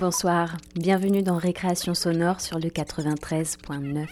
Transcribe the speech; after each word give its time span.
Bonsoir, 0.00 0.56
bienvenue 0.76 1.22
dans 1.22 1.36
Récréation 1.36 1.92
sonore 1.92 2.40
sur 2.40 2.58
le 2.58 2.70
93.9. 2.70 4.06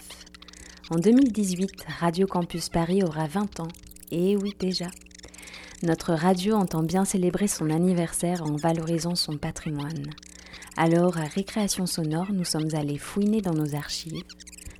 En 0.91 0.97
2018, 0.97 1.71
Radio 1.99 2.27
Campus 2.27 2.69
Paris 2.69 3.01
aura 3.01 3.25
20 3.25 3.61
ans. 3.61 3.67
Et 4.11 4.37
oui 4.37 4.53
déjà. 4.59 4.85
Notre 5.81 6.13
radio 6.13 6.53
entend 6.53 6.83
bien 6.83 7.05
célébrer 7.05 7.47
son 7.47 7.71
anniversaire 7.71 8.43
en 8.43 8.55
valorisant 8.55 9.15
son 9.15 9.37
patrimoine. 9.37 10.11
Alors, 10.77 11.17
à 11.17 11.23
Récréation 11.23 11.87
sonore, 11.87 12.31
nous 12.31 12.45
sommes 12.45 12.69
allés 12.75 12.99
fouiner 12.99 13.41
dans 13.41 13.55
nos 13.55 13.73
archives. 13.73 14.21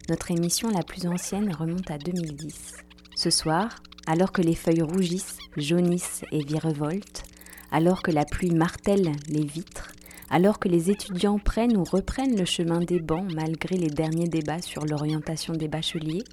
Notre 0.09 0.29
émission 0.29 0.69
la 0.69 0.83
plus 0.83 1.07
ancienne 1.07 1.51
remonte 1.55 1.89
à 1.89 1.97
2010. 1.97 2.75
Ce 3.15 3.31
soir, 3.31 3.81
alors 4.05 4.31
que 4.31 4.43
les 4.43 4.53
feuilles 4.53 4.83
rougissent, 4.83 5.39
jaunissent 5.57 6.23
et 6.31 6.43
virevoltent, 6.43 7.23
alors 7.71 8.03
que 8.03 8.11
la 8.11 8.25
pluie 8.25 8.51
martèle 8.51 9.11
les 9.27 9.43
vitres, 9.45 9.88
alors 10.29 10.59
que 10.59 10.67
les 10.67 10.91
étudiants 10.91 11.39
prennent 11.39 11.75
ou 11.75 11.83
reprennent 11.83 12.37
le 12.37 12.45
chemin 12.45 12.79
des 12.79 12.99
bancs 12.99 13.31
malgré 13.33 13.75
les 13.77 13.89
derniers 13.89 14.27
débats 14.27 14.61
sur 14.61 14.85
l'orientation 14.85 15.53
des 15.53 15.67
bacheliers, 15.67 16.23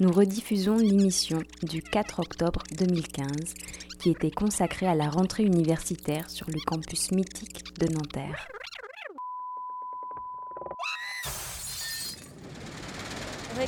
nous 0.00 0.12
rediffusons 0.12 0.76
l'émission 0.76 1.38
du 1.62 1.82
4 1.82 2.20
octobre 2.20 2.62
2015 2.78 3.54
qui 3.98 4.10
était 4.10 4.30
consacrée 4.30 4.86
à 4.86 4.94
la 4.94 5.08
rentrée 5.08 5.44
universitaire 5.44 6.28
sur 6.30 6.46
le 6.48 6.60
campus 6.66 7.10
mythique 7.10 7.64
de 7.80 7.92
Nanterre. 7.92 8.48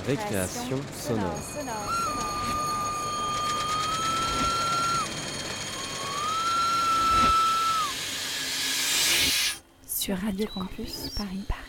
Récréation 0.06 0.78
sonore. 0.92 2.29
Sur 10.00 10.16
Radio 10.16 10.46
Campus 10.54 11.10
Paris. 11.14 11.44
Paris. 11.46 11.60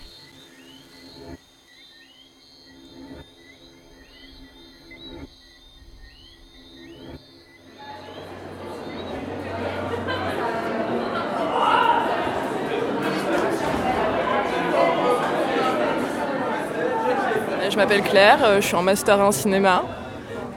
Je 17.70 17.76
m'appelle 17.76 18.02
Claire, 18.02 18.40
euh, 18.46 18.62
je 18.62 18.66
suis 18.66 18.76
en 18.76 18.82
master 18.82 19.20
1 19.20 19.34
cinéma 19.34 19.84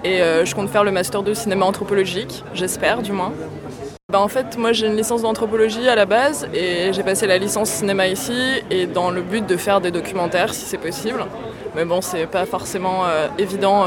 et 0.05 0.23
euh, 0.23 0.45
je 0.45 0.55
compte 0.55 0.69
faire 0.69 0.85
le 0.85 0.93
master 0.93 1.25
2 1.25 1.35
cinéma 1.35 1.65
anthropologique, 1.65 2.45
j'espère 2.55 3.03
du 3.03 3.11
moins. 3.11 3.33
Bah, 4.15 4.21
en 4.21 4.29
fait, 4.29 4.57
moi 4.57 4.71
j'ai 4.71 4.87
une 4.87 4.97
licence 4.97 5.23
d'anthropologie 5.23 5.89
à 5.89 5.97
la 5.97 6.07
base 6.07 6.47
et 6.55 6.93
j'ai 6.93 7.03
passé 7.03 7.27
la 7.27 7.37
licence 7.37 7.69
cinéma 7.69 8.07
ici 8.07 8.33
et 8.71 8.87
dans 8.87 9.11
le 9.11 9.23
but 9.23 9.45
de 9.45 9.57
faire 9.57 9.81
des 9.81 9.91
documentaires 9.91 10.55
si 10.55 10.67
c'est 10.67 10.79
possible. 10.79 11.27
Mais 11.75 11.85
bon, 11.85 12.01
c'est 12.01 12.27
pas 12.27 12.47
forcément 12.47 13.07
euh, 13.07 13.27
évident 13.41 13.87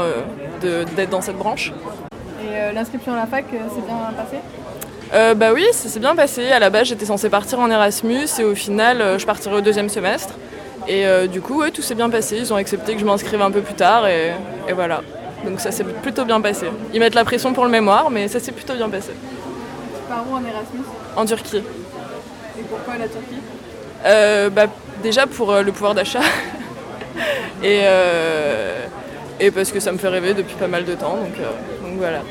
d'être 0.60 1.08
dans 1.08 1.22
cette 1.22 1.38
branche. 1.38 1.72
Et 2.42 2.74
l'inscription 2.74 3.14
à 3.14 3.16
la 3.16 3.26
fac, 3.26 3.46
c'est 3.50 3.86
bien 3.86 3.96
passé? 4.14 4.36
Euh, 5.14 5.32
bah 5.32 5.54
oui, 5.54 5.64
ça 5.72 5.88
s'est 5.88 5.98
bien 5.98 6.14
passé. 6.14 6.52
À 6.52 6.58
la 6.58 6.68
base, 6.68 6.88
j'étais 6.88 7.06
censée 7.06 7.30
partir 7.30 7.58
en 7.60 7.70
Erasmus 7.70 8.26
et 8.38 8.44
au 8.44 8.54
final, 8.54 9.18
je 9.18 9.24
partirai 9.24 9.56
au 9.56 9.60
deuxième 9.62 9.88
semestre. 9.88 10.34
Et 10.86 11.06
euh, 11.06 11.26
du 11.26 11.40
coup, 11.40 11.62
tout 11.70 11.80
s'est 11.80 11.94
bien 11.94 12.10
passé. 12.10 12.36
Ils 12.36 12.52
ont 12.52 12.56
accepté 12.56 12.92
que 12.92 13.00
je 13.00 13.06
m'inscrive 13.06 13.40
un 13.40 13.50
peu 13.50 13.62
plus 13.62 13.76
tard 13.76 14.06
et, 14.06 14.34
voilà. 14.74 15.00
Donc 15.46 15.58
ça 15.58 15.70
s'est 15.70 15.84
plutôt 15.84 16.26
bien 16.26 16.42
passé. 16.42 16.66
Ils 16.92 17.00
mettent 17.00 17.14
la 17.14 17.24
pression 17.24 17.54
pour 17.54 17.64
le 17.64 17.70
mémoire, 17.70 18.10
mais 18.10 18.28
ça 18.28 18.40
s'est 18.40 18.52
plutôt 18.52 18.74
bien 18.74 18.90
passé. 18.90 19.12
Par 20.08 20.24
où 20.28 20.34
en 20.34 20.44
Erasmus 20.44 20.84
En 21.16 21.24
Turquie. 21.24 21.62
Et 22.58 22.62
pourquoi 22.62 22.96
la 22.98 23.08
Turquie 23.08 23.40
euh, 24.04 24.50
bah, 24.50 24.66
Déjà 25.02 25.26
pour 25.26 25.52
euh, 25.52 25.62
le 25.62 25.72
pouvoir 25.72 25.94
d'achat. 25.94 26.20
et, 27.62 27.82
et 29.40 29.50
parce 29.50 29.70
que 29.70 29.80
ça 29.80 29.92
me 29.92 29.98
fait 29.98 30.08
rêver 30.08 30.34
depuis 30.34 30.54
pas 30.56 30.68
mal 30.68 30.84
de 30.84 30.94
temps. 30.94 31.16
Donc, 31.16 31.34
donc 31.82 31.98
voilà. 31.98 32.22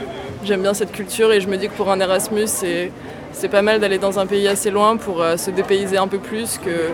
J'aime 0.43 0.61
bien 0.61 0.73
cette 0.73 0.91
culture 0.91 1.31
et 1.31 1.41
je 1.41 1.47
me 1.47 1.57
dis 1.57 1.67
que 1.67 1.73
pour 1.73 1.91
un 1.91 1.99
Erasmus, 1.99 2.47
c'est 2.47 2.91
c'est 3.37 3.49
pas 3.49 3.61
mal 3.61 3.79
d'aller 3.79 3.99
dans 3.99 4.17
un 4.17 4.25
pays 4.25 4.47
assez 4.47 4.71
loin 4.71 4.97
pour 4.97 5.21
euh, 5.21 5.37
se 5.37 5.51
dépayser 5.51 5.97
un 5.97 6.07
peu 6.07 6.17
plus 6.17 6.57
que, 6.57 6.89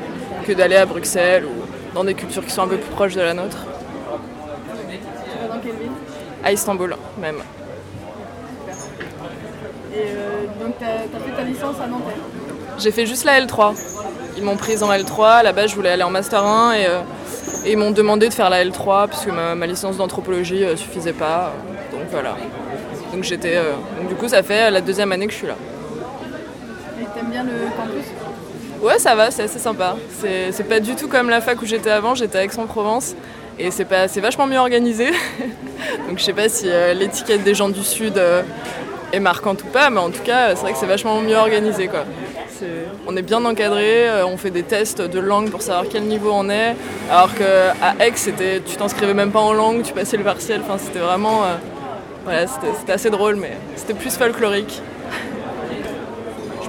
que 0.46 0.52
d'aller 0.52 0.76
à 0.76 0.86
Bruxelles 0.86 1.46
ou 1.46 1.96
dans 1.96 2.04
des 2.04 2.16
cultures 2.16 2.44
qui 2.44 2.52
sont 2.52 2.64
un 2.64 2.68
peu 2.68 2.78
plus 2.78 2.92
proches 2.92 3.16
de 3.16 3.22
la 3.22 3.34
nôtre. 3.34 3.58
Dans 5.50 5.60
quelle 5.60 5.72
ville 5.72 5.92
À 6.44 6.52
Istanbul 6.52 6.96
même. 7.18 7.38
Et 9.94 9.98
euh, 9.98 10.64
donc 10.64 10.78
tu 10.78 10.86
as, 10.86 11.20
fait 11.20 11.36
ta 11.36 11.44
licence 11.44 11.76
à 11.84 11.88
Nanterre 11.88 12.14
J'ai 12.80 12.92
fait 12.92 13.06
juste 13.06 13.26
la 13.26 13.40
L3. 13.40 13.76
Ils 14.38 14.44
m'ont 14.44 14.58
prise 14.58 14.84
en 14.84 14.92
L3. 14.92 15.44
Là-bas, 15.44 15.68
je 15.68 15.76
voulais 15.76 15.90
aller 15.90 16.04
en 16.04 16.10
Master 16.10 16.44
1 16.44 16.74
et, 16.74 16.86
euh, 16.88 17.00
et 17.66 17.74
ils 17.74 17.78
m'ont 17.78 17.92
demandé 17.92 18.28
de 18.30 18.34
faire 18.34 18.50
la 18.50 18.64
L3 18.66 19.08
puisque 19.08 19.28
ma, 19.28 19.56
ma 19.56 19.68
licence 19.68 19.98
d'anthropologie 19.98 20.66
ne 20.66 20.76
suffisait 20.76 21.14
pas. 21.14 21.54
Donc 21.92 22.02
voilà. 22.12 22.36
Donc 23.14 23.24
j'étais. 23.24 23.56
donc 24.00 24.10
du 24.10 24.16
coup, 24.16 24.28
ça 24.28 24.42
fait 24.42 24.72
la 24.72 24.82
deuxième 24.82 25.12
année 25.12 25.28
que 25.28 25.34
je 25.34 25.38
suis 25.38 25.48
là 25.48 25.56
bien 27.34 27.44
le 27.44 27.52
campus? 27.76 28.06
Ouais, 28.82 29.00
ça 29.00 29.16
va, 29.16 29.32
c'est 29.32 29.44
assez 29.44 29.60
sympa. 29.60 29.96
C'est 30.20 30.68
pas 30.68 30.80
du 30.80 30.96
tout 30.96 31.08
comme 31.08 31.30
la 31.30 31.42
fac 31.42 31.62
où 31.62 31.66
j'étais 31.66 31.90
avant, 31.90 32.16
j'étais 32.16 32.38
à 32.38 32.44
Aix-en-Provence 32.44 33.16
et 33.58 33.72
c'est 33.72 34.20
vachement 34.20 34.48
mieux 34.48 34.58
organisé. 34.58 35.08
Donc 36.08 36.18
je 36.18 36.24
sais 36.24 36.34
pas 36.34 36.50
si 36.50 36.66
euh, 36.68 36.94
l'étiquette 36.94 37.44
des 37.44 37.54
gens 37.54 37.70
du 37.70 37.84
Sud 37.84 38.18
euh, 38.18 38.42
est 39.14 39.20
marquante 39.20 39.64
ou 39.64 39.68
pas, 39.68 39.90
mais 39.90 40.00
en 40.00 40.10
tout 40.10 40.24
cas, 40.24 40.56
c'est 40.56 40.62
vrai 40.62 40.74
que 40.74 40.78
c'est 40.78 40.86
vachement 40.86 41.22
mieux 41.22 41.38
organisé. 41.38 41.88
Quoi. 41.88 42.04
on 43.08 43.16
est 43.16 43.22
bien 43.22 43.44
encadré, 43.46 44.10
euh, 44.10 44.26
on 44.26 44.38
fait 44.38 44.52
des 44.52 44.64
tests 44.64 45.02
de 45.02 45.20
langue 45.20 45.50
pour 45.50 45.62
savoir 45.62 45.86
quel 45.90 46.04
niveau 46.04 46.32
on 46.34 46.50
est, 46.50 46.76
alors 47.10 47.34
qu'à 47.36 48.06
Aix, 48.06 48.14
tu 48.66 48.76
t'inscrivais 48.76 49.14
même 49.14 49.32
pas 49.32 49.42
en 49.42 49.54
langue, 49.54 49.84
tu 49.84 49.94
passais 49.94 50.18
le 50.18 50.24
partiel, 50.24 50.62
enfin, 50.66 50.78
c'était 50.78 51.00
vraiment... 51.00 51.42
voilà, 52.26 52.48
c'était 52.48 52.92
assez 52.92 53.10
drôle, 53.10 53.36
mais 53.38 53.52
c'était 53.76 53.94
plus 53.94 54.16
folklorique 54.18 54.82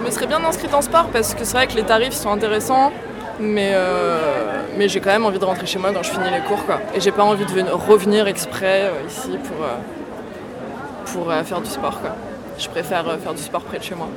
me 0.05 0.11
serais 0.11 0.27
bien 0.27 0.45
inscrite 0.45 0.75
en 0.75 0.83
sport 0.83 1.09
parce 1.13 1.35
que 1.35 1.45
c'est 1.45 1.57
vrai 1.57 1.67
que 1.67 1.75
les 1.75 1.83
tarifs 1.83 2.13
sont 2.13 2.31
intéressants, 2.31 2.93
mais, 3.41 3.71
euh, 3.73 4.61
mais 4.77 4.89
j'ai 4.89 5.01
quand 5.01 5.11
même 5.11 5.25
envie 5.25 5.39
de 5.39 5.45
rentrer 5.45 5.67
chez 5.67 5.79
moi 5.79 5.93
quand 5.95 6.03
je 6.03 6.11
finis 6.11 6.31
les 6.31 6.41
cours. 6.47 6.65
Quoi. 6.67 6.81
Et 6.95 7.01
j'ai 7.01 7.11
pas 7.11 7.25
envie 7.25 7.47
de 7.47 7.71
revenir 7.71 8.29
exprès 8.29 8.83
euh, 8.83 9.09
ici 9.09 9.39
pour, 9.45 9.65
euh, 9.65 9.77
pour 11.07 11.33
faire 11.47 11.61
du 11.61 11.71
sport. 11.71 12.01
Quoi. 12.01 12.11
Je 12.59 12.69
préfère 12.69 13.05
faire 13.19 13.35
du 13.35 13.43
sport 13.43 13.63
près 13.63 13.79
de 13.79 13.85
chez 13.85 13.95
moi. 13.95 14.09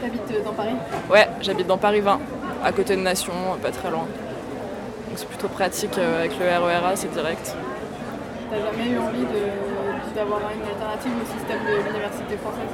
T'habites 0.00 0.44
dans 0.44 0.52
Paris? 0.52 0.74
Ouais, 1.10 1.28
j'habite 1.40 1.66
dans 1.66 1.78
Paris 1.78 2.00
20, 2.00 2.20
à 2.64 2.72
côté 2.72 2.96
de 2.96 3.00
Nation, 3.00 3.32
pas 3.62 3.70
très 3.70 3.90
loin. 3.90 4.06
Donc 5.08 5.16
c'est 5.16 5.28
plutôt 5.28 5.48
pratique 5.48 5.96
avec 5.98 6.32
le 6.38 6.46
RERA, 6.46 6.96
c'est 6.96 7.12
direct. 7.12 7.54
T'as 8.50 8.56
jamais 8.56 8.90
eu 8.90 8.98
envie 8.98 9.26
d'avoir 10.14 10.40
une 10.40 10.62
alternative 10.62 11.12
au 11.22 11.38
système 11.38 11.60
de 11.64 11.88
l'université 11.88 12.36
française? 12.36 12.70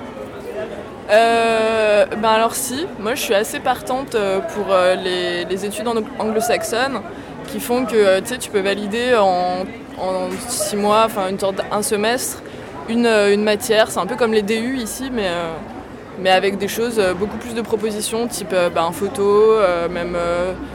Euh, 1.10 2.06
ben 2.06 2.28
alors 2.28 2.54
si, 2.54 2.86
moi 2.98 3.14
je 3.14 3.22
suis 3.22 3.34
assez 3.34 3.60
partante 3.60 4.14
euh, 4.14 4.40
pour 4.40 4.66
euh, 4.70 4.94
les, 4.94 5.64
études 5.64 5.88
anglo-saxonnes 6.18 7.00
qui 7.48 7.58
font 7.58 7.84
que 7.84 8.20
tu 8.20 8.50
peux 8.50 8.60
valider 8.60 9.16
en, 9.18 9.64
six 10.48 10.76
mois, 10.76 11.02
enfin 11.06 11.28
une 11.28 11.38
sorte 11.38 11.62
un 11.70 11.82
semestre, 11.82 12.42
une, 12.90 13.42
matière. 13.42 13.90
C'est 13.90 14.00
un 14.00 14.06
peu 14.06 14.16
comme 14.16 14.32
les 14.32 14.42
DU 14.42 14.76
ici, 14.76 15.10
mais, 15.12 15.28
mais 16.18 16.30
avec 16.30 16.58
des 16.58 16.68
choses, 16.68 17.00
beaucoup 17.18 17.36
plus 17.38 17.54
de 17.54 17.62
propositions, 17.62 18.26
type 18.26 18.54
ben, 18.74 18.90
photo, 18.92 19.56
même 19.90 20.16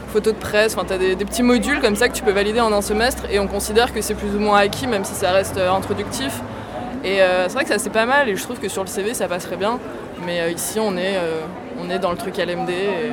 photo 0.08 0.32
de 0.32 0.36
presse. 0.36 0.74
Enfin, 0.76 0.86
tu 0.86 0.92
as 0.94 0.98
des, 0.98 1.24
petits 1.24 1.42
modules 1.42 1.80
comme 1.80 1.96
ça 1.96 2.08
que 2.08 2.14
tu 2.14 2.22
peux 2.22 2.32
valider 2.32 2.60
en 2.60 2.72
un 2.72 2.82
semestre 2.82 3.24
et 3.30 3.38
on 3.38 3.46
considère 3.46 3.92
que 3.92 4.00
c'est 4.00 4.14
plus 4.14 4.34
ou 4.34 4.40
moins 4.40 4.58
acquis, 4.58 4.86
même 4.86 5.04
si 5.04 5.14
ça 5.14 5.30
reste 5.30 5.58
introductif. 5.58 6.40
Et 7.04 7.18
c'est 7.18 7.52
vrai 7.52 7.62
que 7.62 7.70
ça 7.70 7.78
c'est 7.78 7.90
pas 7.90 8.06
mal 8.06 8.28
et 8.28 8.36
je 8.36 8.42
trouve 8.42 8.58
que 8.58 8.68
sur 8.68 8.82
le 8.82 8.88
CV 8.88 9.14
ça 9.14 9.28
passerait 9.28 9.56
bien. 9.56 9.78
Mais 10.24 10.40
euh, 10.40 10.50
ici, 10.50 10.78
on 10.80 10.96
est, 10.96 11.16
euh, 11.16 11.40
on 11.78 11.90
est 11.90 11.98
dans 11.98 12.10
le 12.10 12.16
truc 12.16 12.36
LMD 12.38 12.70
et, 12.70 13.12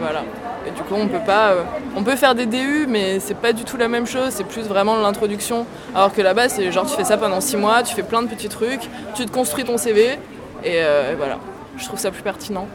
voilà. 0.00 0.24
Et 0.66 0.70
du 0.70 0.82
coup, 0.82 0.94
on 0.94 1.08
peut 1.08 1.24
pas. 1.24 1.52
Euh, 1.52 1.62
on 1.96 2.02
peut 2.02 2.16
faire 2.16 2.34
des 2.34 2.46
DU, 2.46 2.86
mais 2.88 3.20
c'est 3.20 3.36
pas 3.36 3.52
du 3.52 3.64
tout 3.64 3.76
la 3.76 3.88
même 3.88 4.06
chose. 4.06 4.30
C'est 4.30 4.44
plus 4.46 4.62
vraiment 4.62 4.96
l'introduction. 4.96 5.66
Alors 5.94 6.12
que 6.12 6.22
là-bas, 6.22 6.48
c'est 6.48 6.70
genre 6.72 6.86
tu 6.86 6.96
fais 6.96 7.04
ça 7.04 7.16
pendant 7.16 7.40
six 7.40 7.56
mois, 7.56 7.82
tu 7.82 7.94
fais 7.94 8.02
plein 8.02 8.22
de 8.22 8.28
petits 8.28 8.48
trucs, 8.48 8.88
tu 9.14 9.26
te 9.26 9.30
construis 9.30 9.64
ton 9.64 9.76
CV 9.76 10.18
et, 10.64 10.80
voilà. 11.16 11.38
Je 11.76 11.84
trouve 11.84 11.98
ça 11.98 12.10
plus 12.10 12.22
pertinent. 12.22 12.68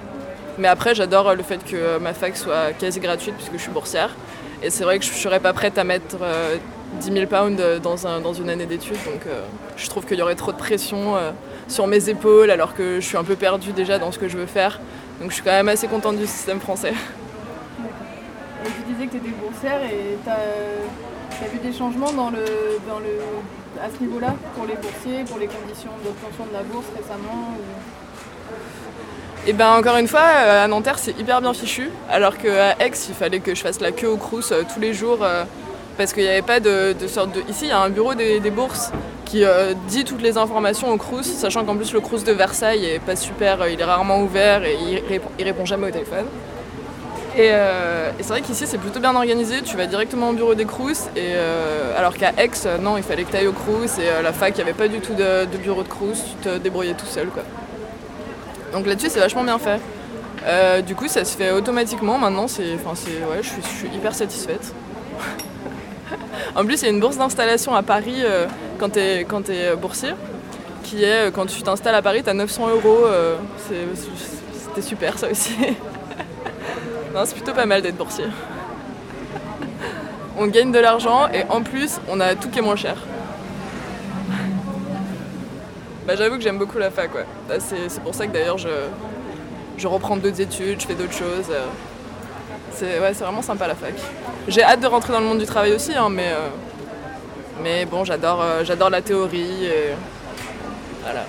Mais 0.58 0.68
après, 0.68 0.94
j'adore 0.94 1.34
le 1.34 1.44
fait 1.44 1.64
que 1.64 1.98
ma 2.00 2.14
fac 2.14 2.36
soit 2.36 2.74
quasi 2.78 3.00
gratuite 3.00 3.36
puisque 3.36 3.54
je 3.54 3.60
suis 3.60 3.72
boursière. 3.72 4.16
Et 4.62 4.70
c'est 4.70 4.84
vrai 4.84 5.00
que 5.00 5.06
je 5.06 5.12
serais 5.12 5.40
pas 5.40 5.54
prête 5.54 5.78
à 5.78 5.86
mettre 5.86 6.18
10 7.00 7.14
000 7.14 7.26
pounds 7.28 7.62
dans, 7.82 8.08
un, 8.08 8.20
dans 8.20 8.34
une 8.34 8.50
année 8.50 8.66
d'études. 8.66 8.98
Donc 9.06 9.22
je 9.78 9.90
trouve 9.90 10.06
qu'il 10.06 10.18
y 10.18 10.22
aurait 10.22 10.36
trop 10.36 10.52
de 10.52 10.58
pression 10.58 11.16
sur 11.70 11.88
mes 11.88 12.10
épaules 12.10 12.52
alors 12.52 12.76
que 12.76 13.00
je 13.00 13.06
suis 13.06 13.18
un 13.18 13.24
peu 13.24 13.36
perdue 13.36 13.72
déjà 13.72 14.00
dans 14.00 14.12
ce 14.12 14.20
que 14.20 14.28
je 14.28 14.38
veux 14.38 14.48
faire. 14.48 14.80
Donc 15.22 15.30
je 15.30 15.36
suis 15.36 15.44
quand 15.44 15.52
même 15.52 15.70
assez 15.70 15.88
contente 15.88 16.18
du 16.18 16.28
système 16.28 16.60
français. 16.60 16.94
tu 18.66 18.94
disais 18.94 19.08
que 19.08 19.12
tu 19.12 19.18
étais 19.18 19.30
boursière 19.30 19.82
et 19.84 20.18
tu 20.24 20.30
as, 20.30 21.48
vu 21.48 21.60
des 21.60 21.78
changements 21.78 22.12
dans 22.12 22.30
le, 22.30 22.44
à 23.82 23.88
ce 23.96 24.04
niveau-là 24.04 24.36
pour 24.56 24.66
les 24.66 24.76
boursiers, 24.76 25.24
pour 25.26 25.40
les 25.40 25.48
conditions 25.48 25.92
d'obtention 26.04 26.46
de 26.46 26.54
la 26.54 26.64
bourse 26.64 26.86
récemment 26.96 27.56
Et 29.48 29.54
ben 29.54 29.78
encore 29.78 29.98
une 29.98 30.08
fois, 30.08 30.22
à 30.22 30.68
Nanterre 30.68 31.00
c'est 31.00 31.18
hyper 31.18 31.42
bien 31.42 31.54
fichu, 31.54 31.90
alors 32.10 32.38
qu'à 32.38 32.76
Aix 32.80 32.92
il 33.08 33.16
fallait 33.16 33.40
que 33.40 33.56
je 33.56 33.62
fasse 33.62 33.80
la 33.80 33.92
queue 33.92 34.10
au 34.10 34.18
Crous 34.18 34.54
tous 34.74 34.80
les 34.80 34.94
jours 34.94 35.26
parce 35.98 36.14
qu'il 36.14 36.24
n'y 36.24 36.30
avait 36.30 36.42
pas 36.42 36.60
de, 36.60 36.96
sorte 37.08 37.34
de. 37.34 37.42
Ici 37.50 37.66
il 37.66 37.70
y 37.70 37.72
a 37.72 37.80
un 37.80 37.90
bureau 37.90 38.14
des, 38.16 38.40
bourses 38.52 38.92
qui 39.26 39.44
dit 39.88 40.04
toutes 40.04 40.22
les 40.22 40.38
informations 40.38 40.92
au 40.92 40.98
Crous, 40.98 41.24
sachant 41.26 41.64
qu'en 41.64 41.76
plus 41.76 41.94
le 41.94 42.02
Crous 42.02 42.24
de 42.26 42.34
Versailles 42.34 42.86
est 42.86 43.00
pas 43.00 43.16
super, 43.16 43.68
il 43.70 43.80
est 43.80 43.86
rarement 43.86 44.22
ouvert 44.22 44.66
et 44.66 44.76
il 44.76 45.00
répond, 45.08 45.30
il 45.40 45.46
répond 45.46 45.66
jamais 45.66 45.88
au 45.88 45.92
téléphone. 45.92 46.26
Euh, 47.40 48.12
et, 48.20 48.24
c'est 48.24 48.30
vrai 48.30 48.42
qu'ici 48.42 48.68
c'est 48.68 48.78
plutôt 48.78 49.00
bien 49.00 49.16
organisé, 49.16 49.62
tu 49.62 49.78
vas 49.78 49.86
directement 49.86 50.30
au 50.30 50.34
bureau 50.34 50.56
des 50.56 50.66
Crous, 50.66 51.08
et, 51.16 51.34
euh, 51.36 51.98
alors 51.98 52.14
qu'à 52.14 52.34
Aix, 52.38 52.52
non, 52.82 52.98
il 52.98 53.04
fallait 53.04 53.24
que 53.24 53.32
tu 53.32 53.38
ailles 53.38 53.48
au 53.48 53.54
Crous, 53.54 53.98
et 53.98 54.10
euh, 54.10 54.22
la 54.22 54.34
fac, 54.34 54.54
il 54.56 54.58
n'y 54.58 54.62
avait 54.64 54.78
pas 54.78 54.88
du 54.88 55.00
tout 55.00 55.14
de, 55.14 55.46
bureau 55.58 55.84
de 55.84 55.88
Crous, 55.88 56.18
tu 56.42 56.50
te 56.50 56.58
débrouillais 56.58 56.96
tout 56.96 57.06
seul. 57.06 57.28
Quoi. 57.28 57.44
Donc 58.74 58.86
là-dessus 58.86 59.10
c'est 59.10 59.20
vachement 59.20 59.44
bien 59.44 59.58
fait. 59.58 59.80
du 60.84 60.96
coup 60.96 61.08
ça 61.08 61.24
se 61.24 61.38
fait 61.38 61.52
automatiquement 61.52 62.18
maintenant, 62.18 62.48
c'est, 62.48 62.74
ouais, 62.74 63.42
je, 63.42 63.48
suis, 63.48 63.88
hyper 63.96 64.14
satisfaite. 64.14 64.74
en 66.56 66.66
plus 66.66 66.82
il 66.82 66.86
y 66.86 66.88
a 66.88 66.92
une 66.92 67.00
bourse 67.00 67.18
d'installation 67.18 67.74
à 67.74 67.84
Paris 67.84 68.24
quand 68.80 68.90
tu 68.92 69.00
es, 69.00 69.22
es 69.22 69.76
boursier, 69.76 70.12
qui 70.84 71.04
est 71.04 71.32
quand 71.34 71.46
tu 71.46 71.62
t'installes 71.62 71.96
à 71.96 72.02
Paris, 72.02 72.22
tu 72.22 72.30
as 72.30 72.34
900 72.34 72.68
euros, 72.70 73.06
c'était 73.70 74.82
super 74.82 75.18
ça 75.18 75.30
aussi. 75.32 75.56
Non, 77.14 77.22
c'est 77.26 77.34
plutôt 77.34 77.54
pas 77.54 77.66
mal 77.66 77.82
d'être 77.82 77.98
boursier. 77.98 78.26
on 80.38 80.46
gagne 80.46 80.72
de 80.72 80.78
l'argent 80.80 81.28
et 81.34 81.44
en 81.50 81.64
plus, 81.64 82.00
on 82.08 82.20
a 82.20 82.36
tout 82.36 82.50
qui 82.50 82.60
est 82.60 82.62
moins 82.62 82.76
cher. 82.76 82.98
Bah, 86.06 86.16
j'avoue 86.16 86.38
que 86.38 86.42
j'aime 86.42 86.60
beaucoup 86.60 86.78
la 86.78 86.92
fac, 86.92 87.14
ouais. 87.16 87.26
Bah, 87.48 87.56
c'est 87.60 88.02
pour 88.02 88.14
ça 88.14 88.28
que 88.28 88.32
d'ailleurs 88.34 88.58
je, 88.58 88.70
je 89.78 89.88
reprends 89.88 90.18
d'autres 90.18 90.40
études, 90.40 90.82
je 90.82 90.88
fais 90.88 90.96
d'autres 90.96 91.14
choses. 91.14 91.52
C'est 92.74 93.00
ouais, 93.00 93.12
vraiment 93.12 93.42
sympa 93.42 93.68
la 93.68 93.76
fac. 93.76 93.94
J'ai 94.48 94.64
hâte 94.64 94.80
de 94.80 94.88
rentrer 94.88 95.12
dans 95.12 95.20
le 95.20 95.26
monde 95.26 95.40
du 95.40 95.46
travail 95.46 95.74
aussi, 95.74 95.96
hein, 95.96 96.10
mais, 96.10 96.28
euh, 96.28 96.48
mais 97.64 97.86
bon, 97.86 98.06
j'adore 98.06 98.42
euh, 98.42 98.90
la 98.92 99.02
théorie. 99.02 99.68
Voilà. 101.04 101.26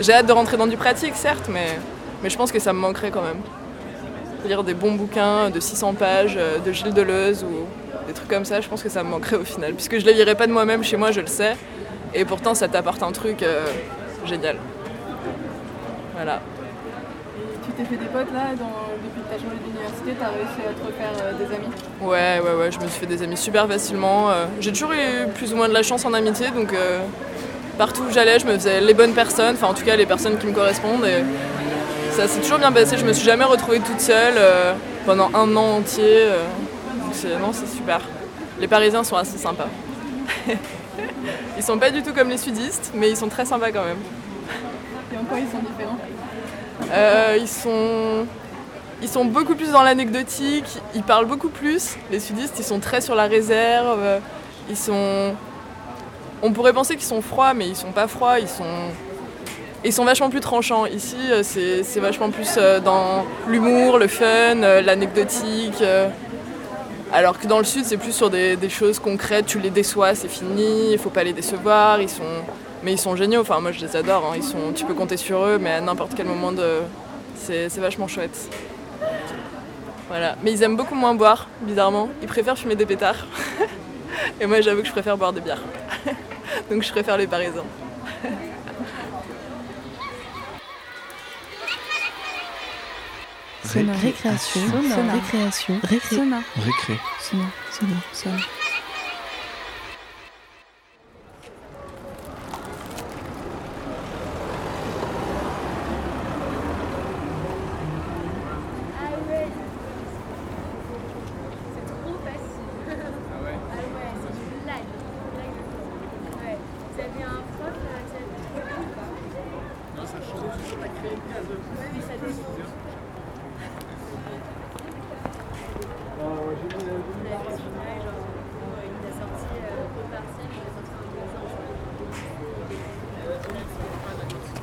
J'ai 0.00 0.14
hâte 0.14 0.26
de 0.26 0.32
rentrer 0.32 0.56
dans 0.56 0.66
du 0.66 0.78
pratique, 0.78 1.14
certes, 1.14 1.48
mais, 1.50 1.78
mais 2.22 2.30
je 2.30 2.36
pense 2.38 2.50
que 2.50 2.58
ça 2.58 2.72
me 2.72 2.78
manquerait 2.78 3.10
quand 3.10 3.22
même 3.22 3.42
lire 4.46 4.64
des 4.64 4.74
bons 4.74 4.92
bouquins 4.92 5.50
de 5.50 5.60
600 5.60 5.94
pages 5.94 6.34
euh, 6.36 6.58
de 6.58 6.72
Gilles 6.72 6.94
Deleuze 6.94 7.44
ou 7.44 7.66
des 8.06 8.12
trucs 8.12 8.28
comme 8.28 8.44
ça, 8.44 8.60
je 8.60 8.68
pense 8.68 8.82
que 8.82 8.88
ça 8.88 9.02
me 9.02 9.10
manquerait 9.10 9.36
au 9.36 9.44
final. 9.44 9.74
Puisque 9.74 9.98
je 9.98 10.04
ne 10.04 10.10
les 10.10 10.14
lirai 10.14 10.34
pas 10.34 10.46
de 10.46 10.52
moi-même 10.52 10.82
chez 10.82 10.96
moi, 10.96 11.10
je 11.10 11.20
le 11.20 11.26
sais. 11.26 11.56
Et 12.14 12.24
pourtant, 12.24 12.54
ça 12.54 12.68
t'apporte 12.68 13.02
un 13.02 13.12
truc 13.12 13.42
euh, 13.42 13.66
génial. 14.26 14.56
Voilà. 16.14 16.40
Tu 17.64 17.72
t'es 17.72 17.84
fait 17.84 17.96
des 17.96 18.06
potes 18.06 18.32
là 18.32 18.48
depuis 18.50 19.22
as 19.30 19.38
changé 19.38 19.56
d'université 19.64 20.14
Tu 20.18 20.24
as 20.24 20.28
réussi 20.28 20.68
à 20.68 20.72
te 20.72 20.86
refaire 20.86 21.24
euh, 21.24 21.32
des 21.34 21.54
amis? 21.54 21.72
Ouais, 22.00 22.40
ouais, 22.44 22.60
ouais, 22.60 22.72
je 22.72 22.78
me 22.78 22.88
suis 22.88 23.00
fait 23.00 23.06
des 23.06 23.22
amis 23.22 23.36
super 23.36 23.68
facilement. 23.68 24.30
J'ai 24.60 24.72
toujours 24.72 24.92
eu 24.92 25.28
plus 25.34 25.52
ou 25.52 25.56
moins 25.56 25.68
de 25.68 25.74
la 25.74 25.82
chance 25.82 26.04
en 26.04 26.12
amitié, 26.14 26.50
donc 26.50 26.74
partout 27.78 28.02
où 28.08 28.12
j'allais, 28.12 28.38
je 28.38 28.46
me 28.46 28.54
faisais 28.54 28.80
les 28.80 28.94
bonnes 28.94 29.14
personnes, 29.14 29.54
enfin 29.54 29.68
en 29.68 29.74
tout 29.74 29.84
cas 29.84 29.96
les 29.96 30.06
personnes 30.06 30.36
qui 30.38 30.46
me 30.46 30.52
correspondent. 30.52 31.04
Et 31.04 31.22
ça 32.10 32.28
s'est 32.28 32.40
toujours 32.40 32.58
bien 32.58 32.72
passé. 32.72 32.96
Je 32.96 33.04
me 33.04 33.12
suis 33.12 33.24
jamais 33.24 33.44
retrouvée 33.44 33.80
toute 33.80 34.00
seule 34.00 34.34
euh, 34.36 34.74
pendant 35.06 35.30
un 35.34 35.56
an 35.56 35.76
entier. 35.76 36.24
Euh. 36.24 36.44
non, 37.40 37.52
c'est 37.52 37.68
super. 37.68 38.00
Les 38.58 38.68
Parisiens 38.68 39.04
sont 39.04 39.16
assez 39.16 39.38
sympas. 39.38 39.68
ils 41.56 41.62
sont 41.62 41.78
pas 41.78 41.90
du 41.90 42.02
tout 42.02 42.12
comme 42.12 42.28
les 42.28 42.38
sudistes, 42.38 42.92
mais 42.94 43.10
ils 43.10 43.16
sont 43.16 43.28
très 43.28 43.44
sympas 43.44 43.70
quand 43.72 43.84
même. 43.84 43.98
Et 45.12 45.18
en 45.18 45.24
quoi 45.24 45.38
ils 45.38 45.50
sont 45.50 45.58
différents 45.58 45.98
euh, 46.92 47.36
Ils 47.40 47.48
sont 47.48 48.26
ils 49.02 49.08
sont 49.08 49.24
beaucoup 49.24 49.54
plus 49.54 49.70
dans 49.70 49.82
l'anecdotique, 49.82 50.78
ils 50.94 51.02
parlent 51.02 51.24
beaucoup 51.24 51.48
plus. 51.48 51.96
Les 52.10 52.20
sudistes, 52.20 52.58
ils 52.58 52.64
sont 52.64 52.80
très 52.80 53.00
sur 53.00 53.14
la 53.14 53.26
réserve. 53.26 54.20
Ils 54.68 54.76
sont. 54.76 55.34
On 56.42 56.52
pourrait 56.52 56.74
penser 56.74 56.96
qu'ils 56.96 57.06
sont 57.06 57.22
froids, 57.22 57.54
mais 57.54 57.68
ils 57.68 57.76
sont 57.76 57.92
pas 57.92 58.08
froids. 58.08 58.40
Ils 58.40 58.48
sont 58.48 58.90
ils 59.84 59.92
sont 59.92 60.04
vachement 60.04 60.30
plus 60.30 60.40
tranchants. 60.40 60.86
Ici, 60.86 61.16
euh, 61.30 61.42
c'est 61.42 62.00
vachement 62.00 62.30
plus 62.30 62.54
euh, 62.56 62.80
dans 62.80 63.24
l'humour, 63.48 63.98
le 63.98 64.08
fun, 64.08 64.24
euh, 64.62 64.80
l'anecdotique. 64.82 65.82
Alors 67.12 67.38
que 67.38 67.46
dans 67.46 67.58
le 67.58 67.64
sud, 67.64 67.84
c'est 67.84 67.96
plus 67.96 68.12
sur 68.12 68.30
des, 68.30 68.56
choses 68.68 68.98
concrètes. 68.98 69.46
Tu 69.46 69.58
les 69.58 69.70
déçois, 69.70 70.14
c'est 70.14 70.28
fini. 70.28 70.92
Il 70.92 70.98
faut 70.98 71.10
pas 71.10 71.24
les 71.24 71.32
décevoir. 71.32 72.00
Ils 72.00 72.08
sont, 72.08 72.22
mais 72.82 72.92
ils 72.92 72.98
sont 72.98 73.16
géniaux. 73.16 73.40
Enfin, 73.40 73.60
moi, 73.60 73.72
je 73.72 73.80
les 73.80 73.96
adore. 73.96 74.30
Hein. 74.30 74.36
Ils 74.36 74.44
sont, 74.44 74.72
tu 74.74 74.84
peux 74.84 74.94
compter 74.94 75.16
sur 75.16 75.44
eux, 75.44 75.58
mais 75.58 75.72
à 75.72 75.80
n'importe 75.80 76.12
quel 76.14 76.26
moment 76.26 76.52
c'est 77.36 77.68
vachement 77.78 78.06
chouette. 78.06 78.48
Voilà. 80.08 80.36
Mais 80.42 80.52
ils 80.52 80.62
aiment 80.62 80.76
beaucoup 80.76 80.94
moins 80.94 81.14
boire, 81.14 81.48
bizarrement. 81.62 82.08
Ils 82.20 82.28
préfèrent 82.28 82.58
fumer 82.58 82.76
des 82.76 82.86
pétards. 82.86 83.26
Et 84.40 84.46
moi, 84.46 84.60
j'avoue 84.60 84.82
que 84.82 84.88
je 84.88 84.92
préfère 84.92 85.16
boire 85.16 85.32
des 85.32 85.40
bières. 85.40 85.62
Donc, 86.70 86.82
je 86.82 86.90
préfère 86.90 87.16
les 87.16 87.26
Parisiens. 87.26 87.64
Sonore. 93.72 93.94
Récréation. 94.02 94.60
Sonore. 94.66 95.14
Récréation. 95.14 95.80
Récré. 95.84 96.16
Sonore. 96.16 96.42
Récré. 96.56 96.98
Sonore. 97.20 97.46
Sonore. 97.70 98.02
Sonore. 98.12 98.40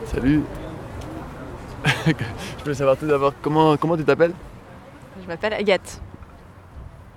Salut. 0.05 0.41
je 2.05 2.63
voulais 2.63 2.66
savoir 2.77 2.95
tout 2.95 3.07
d'abord 3.07 3.33
comment, 3.41 3.75
comment 3.75 3.97
tu 3.97 4.05
t'appelles? 4.05 4.33
Je 5.19 5.27
m'appelle 5.27 5.53
Agathe. 5.53 5.99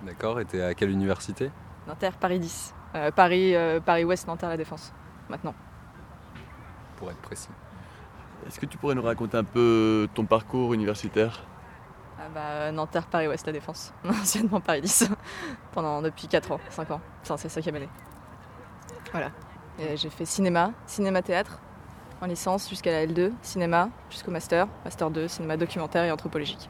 D'accord, 0.02 0.40
et 0.40 0.46
t'es 0.46 0.62
à 0.62 0.72
quelle 0.74 0.90
université? 0.90 1.50
Nanterre, 1.86 2.16
Paris 2.16 2.38
10. 2.38 2.74
Euh, 2.94 3.10
Paris, 3.10 3.54
euh, 3.54 3.78
Paris 3.78 4.04
Ouest, 4.04 4.26
Nanterre 4.26 4.48
La 4.48 4.56
Défense, 4.56 4.92
maintenant. 5.28 5.54
Pour 6.96 7.10
être 7.10 7.18
précis. 7.18 7.50
Est-ce 8.46 8.58
que 8.58 8.64
tu 8.64 8.78
pourrais 8.78 8.94
nous 8.94 9.02
raconter 9.02 9.36
un 9.36 9.44
peu 9.44 10.08
ton 10.14 10.24
parcours 10.24 10.72
universitaire? 10.72 11.44
Ah 12.18 12.28
bah, 12.34 12.72
Nanterre, 12.72 13.06
Paris 13.06 13.28
Ouest, 13.28 13.46
La 13.46 13.52
Défense. 13.52 13.92
Anciennement 14.08 14.60
Paris 14.60 14.80
10. 14.80 15.10
Pendant 15.72 16.00
depuis 16.00 16.26
4 16.26 16.52
ans, 16.52 16.60
5 16.70 16.90
ans. 16.90 17.00
C'est 17.22 17.44
la 17.44 17.50
cinquième 17.50 17.76
année. 17.76 17.88
Voilà. 19.12 19.30
J'ai 19.94 20.10
fait 20.10 20.24
cinéma, 20.24 20.72
cinéma-théâtre, 20.86 21.58
en 22.20 22.26
licence 22.26 22.68
jusqu'à 22.68 22.92
la 22.92 23.06
L2, 23.06 23.32
cinéma, 23.42 23.88
jusqu'au 24.10 24.30
master, 24.30 24.66
master 24.84 25.10
2, 25.10 25.28
cinéma 25.28 25.56
documentaire 25.56 26.04
et 26.04 26.12
anthropologique. 26.12 26.68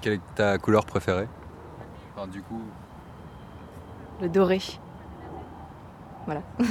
Quelle 0.00 0.14
est 0.14 0.34
ta 0.34 0.58
couleur 0.58 0.84
préférée? 0.84 1.28
Enfin, 2.16 2.26
Du 2.26 2.42
coup. 2.42 2.60
Le 4.20 4.28
doré. 4.28 4.60
Voilà. 6.26 6.42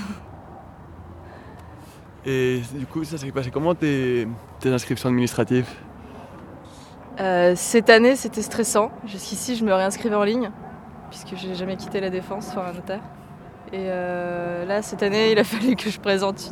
et 2.25 2.61
du 2.73 2.85
coup, 2.85 3.03
ça 3.03 3.17
s'est 3.17 3.31
passé 3.31 3.51
comment 3.51 3.73
tes, 3.73 4.27
inscriptions 4.65 5.09
administratives? 5.09 5.69
Euh, 7.19 7.53
Cette 7.55 7.89
année, 7.89 8.15
c'était 8.15 8.41
stressant. 8.41 8.91
Jusqu'ici, 9.05 9.55
je 9.55 9.65
me 9.65 9.73
réinscrivais 9.73 10.15
en 10.15 10.23
ligne, 10.23 10.51
puisque 11.09 11.35
j'ai 11.35 11.55
jamais 11.55 11.75
quitté 11.75 11.99
la 11.99 12.09
défense, 12.09 12.49
enfin 12.49 12.65
un 12.67 12.73
notaire. 12.73 13.01
Et 13.73 13.85
euh, 13.87 14.65
là, 14.65 14.81
cette 14.81 15.01
année, 15.01 15.31
il 15.31 15.39
a 15.39 15.43
fallu 15.45 15.75
que 15.75 15.89
je 15.89 15.99
présente 15.99 16.51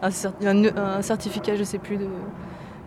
un, 0.00 1.02
certificat, 1.02 1.56
je 1.56 1.64
sais 1.64 1.78
plus, 1.78 1.96
de 1.96 2.06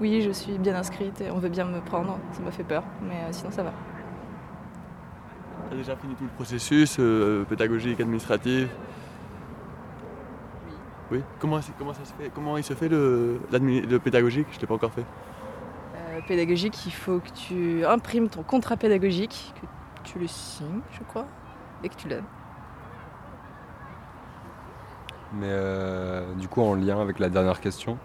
oui, 0.01 0.22
je 0.22 0.32
suis 0.32 0.58
bien 0.58 0.75
inscrite 0.75 1.22
et 1.22 1.32
on 1.32 1.39
veut 1.39 1.50
bien 1.50 1.65
me 1.65 1.79
prendre. 1.79 2.17
Ça 2.34 2.41
m'a 2.41 2.51
fait 2.51 2.63
peur, 2.63 2.84
mais 3.01 3.15
euh, 3.15 3.32
sinon 3.32 3.51
ça 3.51 3.63
va. 3.63 3.74
Tu 5.70 5.75
as 5.75 5.77
déjà 5.77 5.96
fini 5.96 6.15
tout 6.15 6.25
le 6.25 6.29
processus 6.29 6.98
euh, 7.00 7.44
pédagogique, 7.46 8.00
administratif? 8.01 8.67
Oui. 10.67 10.74
Oui 11.12 11.24
comment, 11.39 11.60
comment, 11.77 11.94
ça 11.94 12.03
se 12.03 12.13
fait 12.13 12.29
Comment 12.34 12.58
il 12.58 12.63
se 12.63 12.74
fait 12.74 12.89
le, 12.89 13.39
le 13.51 13.98
pédagogique? 14.00 14.48
Je 14.51 14.58
ne 14.58 14.62
l'ai 14.62 14.67
pas 14.67 14.75
encore 14.75 14.91
fait. 14.91 15.05
pédagogique, 16.27 16.86
il 16.86 16.94
faut 16.94 17.20
que 17.20 17.29
tu 17.29 17.86
imprimes 17.86 18.27
ton 18.27 18.44
contrat 18.44 18.75
pédagogique, 18.75 19.53
que 19.62 20.10
tu 20.10 20.20
le 20.20 20.27
signes, 20.27 20.82
je 20.91 21.03
crois, 21.03 21.25
et 21.86 21.89
que 21.89 21.96
tu 21.96 22.10
donnes. 22.10 22.25
Mais 25.36 25.50
euh, 25.50 26.34
du 26.36 26.48
coup, 26.48 26.62
en 26.62 26.75
lien 26.75 27.00
avec 27.01 27.20
la 27.20 27.30
dernière 27.30 27.60
question, 27.60 27.98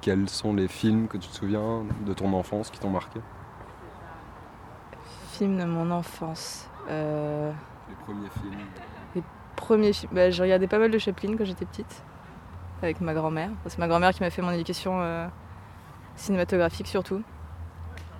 quels 0.00 0.28
sont 0.28 0.54
les 0.54 0.68
films 0.68 1.08
que 1.08 1.16
tu 1.16 1.28
te 1.28 1.34
souviens 1.34 1.84
de 2.04 2.12
ton 2.12 2.32
enfance 2.32 2.70
qui 2.70 2.78
t'ont 2.78 2.90
marqué? 2.90 3.20
Films 5.32 5.58
de 5.58 5.64
mon 5.64 5.90
enfance. 5.90 6.68
Les 6.88 7.94
premiers 8.04 8.28
films. 8.28 8.54
Les 9.14 9.22
premiers 9.56 9.92
films. 9.92 10.12
Bah, 10.14 10.30
je 10.30 10.42
regardais 10.42 10.66
pas 10.66 10.78
mal 10.78 10.90
de 10.90 10.98
Chaplin 10.98 11.36
quand 11.36 11.44
j'étais 11.44 11.64
petite, 11.64 12.02
avec 12.82 13.00
ma 13.00 13.14
grand-mère. 13.14 13.50
C'est 13.66 13.78
ma 13.78 13.88
grand-mère 13.88 14.12
qui 14.12 14.22
m'a 14.22 14.30
fait 14.30 14.42
mon 14.42 14.52
éducation 14.52 15.28
cinématographique 16.16 16.88
surtout. 16.88 17.22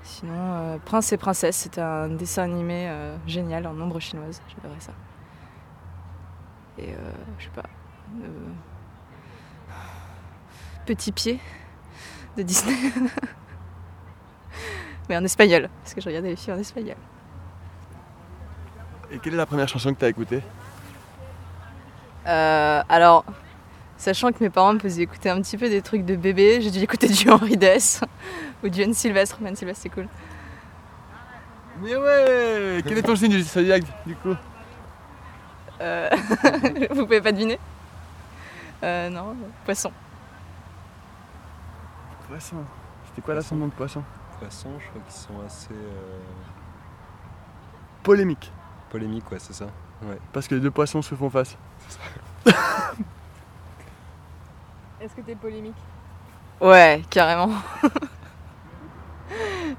Sinon, 0.03 0.35
euh, 0.35 0.79
Prince 0.85 1.13
et 1.13 1.17
Princesse, 1.17 1.57
c'était 1.57 1.81
un 1.81 2.09
dessin 2.09 2.45
animé 2.45 2.87
euh, 2.89 3.17
génial 3.27 3.67
en 3.67 3.79
ombre 3.81 3.99
chinoise. 3.99 4.41
J'adorais 4.49 4.81
ça. 4.81 4.93
Et 6.79 6.91
euh, 6.91 7.13
je 7.39 7.45
sais 7.45 7.51
pas. 7.51 7.65
Petit 10.85 11.13
pied 11.13 11.41
de 12.37 12.43
Disney. 12.43 12.77
Mais 15.09 15.17
en 15.17 15.25
espagnol, 15.25 15.69
parce 15.83 15.95
que 15.95 16.01
je 16.01 16.09
regardais 16.09 16.31
les 16.31 16.37
films 16.37 16.57
en 16.57 16.61
espagnol. 16.61 16.97
Et 19.11 19.19
quelle 19.19 19.35
est 19.35 19.39
la 19.39 19.47
première 19.47 19.69
chanson 19.69 19.95
que 19.95 19.99
tu 19.99 20.05
as 20.05 20.09
écoutée 20.09 20.43
Alors, 22.25 23.25
Sachant 23.99 24.31
que 24.31 24.45
mes 24.45 24.51
parents 24.51 24.75
me 24.75 24.79
faisaient 24.79 25.03
écouter 25.03 25.31
un 25.31 25.41
petit 25.41 25.57
peu 25.57 25.71
des 25.71 25.81
trucs 25.81 26.05
de 26.05 26.17
bébé, 26.17 26.61
j'ai 26.61 26.71
dû 26.71 26.81
écouter 26.81 27.09
du 27.09 27.31
Henri 27.31 27.57
Dess 27.57 28.03
ou 28.65 28.69
du 28.69 28.83
Anne 28.83 28.93
Sylvestre. 28.93 29.39
Anne 29.45 29.57
Sylvestre, 29.57 29.83
c'est 29.85 29.89
cool. 29.89 30.07
Mais 31.83 31.97
ouais 31.97 32.83
Quel 32.87 32.99
est 32.99 33.03
ton 33.03 33.17
signe 33.17 33.31
du 33.31 33.43
zodiaque 33.43 33.85
du 34.07 34.15
coup? 34.17 34.35
Euh... 35.81 36.09
Vous 36.91 37.05
pouvez 37.05 37.21
pas 37.21 37.33
deviner 37.33 37.59
euh, 38.83 39.11
Non, 39.11 39.37
poisson. 39.65 39.93
Poisson 42.29 42.57
C'était 43.07 43.23
quoi 43.23 43.35
l'ascendant 43.35 43.67
de 43.67 43.73
poisson 43.73 44.03
Poisson, 44.39 44.71
je 44.79 44.89
crois 44.89 45.03
qu'ils 45.03 45.15
sont 45.15 45.41
assez. 45.47 45.73
Euh... 45.73 46.21
Polémiques. 48.03 48.53
Polémiques, 48.91 49.31
ouais, 49.31 49.39
c'est 49.39 49.55
ça. 49.55 49.67
Ouais. 50.03 50.19
Parce 50.33 50.47
que 50.47 50.55
les 50.55 50.61
deux 50.61 50.71
poissons 50.71 51.03
se 51.03 51.15
font 51.15 51.31
face. 51.31 51.57
C'est 51.89 52.51
ça. 52.53 52.93
Est-ce 55.01 55.15
que 55.15 55.21
t'es 55.21 55.35
polémique? 55.35 55.77
Ouais, 56.61 57.03
carrément. 57.11 57.53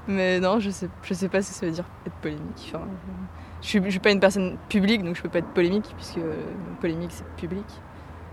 Mais 0.08 0.40
non, 0.40 0.60
je 0.60 0.70
sais, 0.70 0.88
je 1.02 1.14
sais 1.14 1.28
pas 1.28 1.42
ce 1.42 1.50
que 1.50 1.54
ça 1.54 1.66
veut 1.66 1.72
dire 1.72 1.84
être 2.06 2.14
polémique. 2.16 2.72
Enfin, 2.74 2.84
je, 3.62 3.66
suis, 3.66 3.82
je 3.84 3.90
suis 3.90 4.00
pas 4.00 4.10
une 4.10 4.20
personne 4.20 4.56
publique, 4.68 5.02
donc 5.04 5.16
je 5.16 5.22
peux 5.22 5.28
pas 5.28 5.38
être 5.38 5.48
polémique, 5.48 5.92
puisque 5.96 6.18
euh, 6.18 6.34
polémique 6.80 7.10
c'est 7.12 7.26
public. 7.36 7.64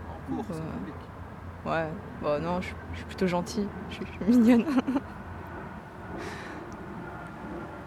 En 0.08 0.14
cours, 0.36 0.44
c'est 0.50 0.60
public. 0.60 0.94
Ouais, 1.64 1.88
bah 2.22 2.38
non, 2.38 2.60
je, 2.60 2.68
suis 2.96 3.06
plutôt 3.06 3.26
gentille, 3.26 3.66
je, 3.90 3.96
suis 3.96 4.06
mignonne. 4.26 4.64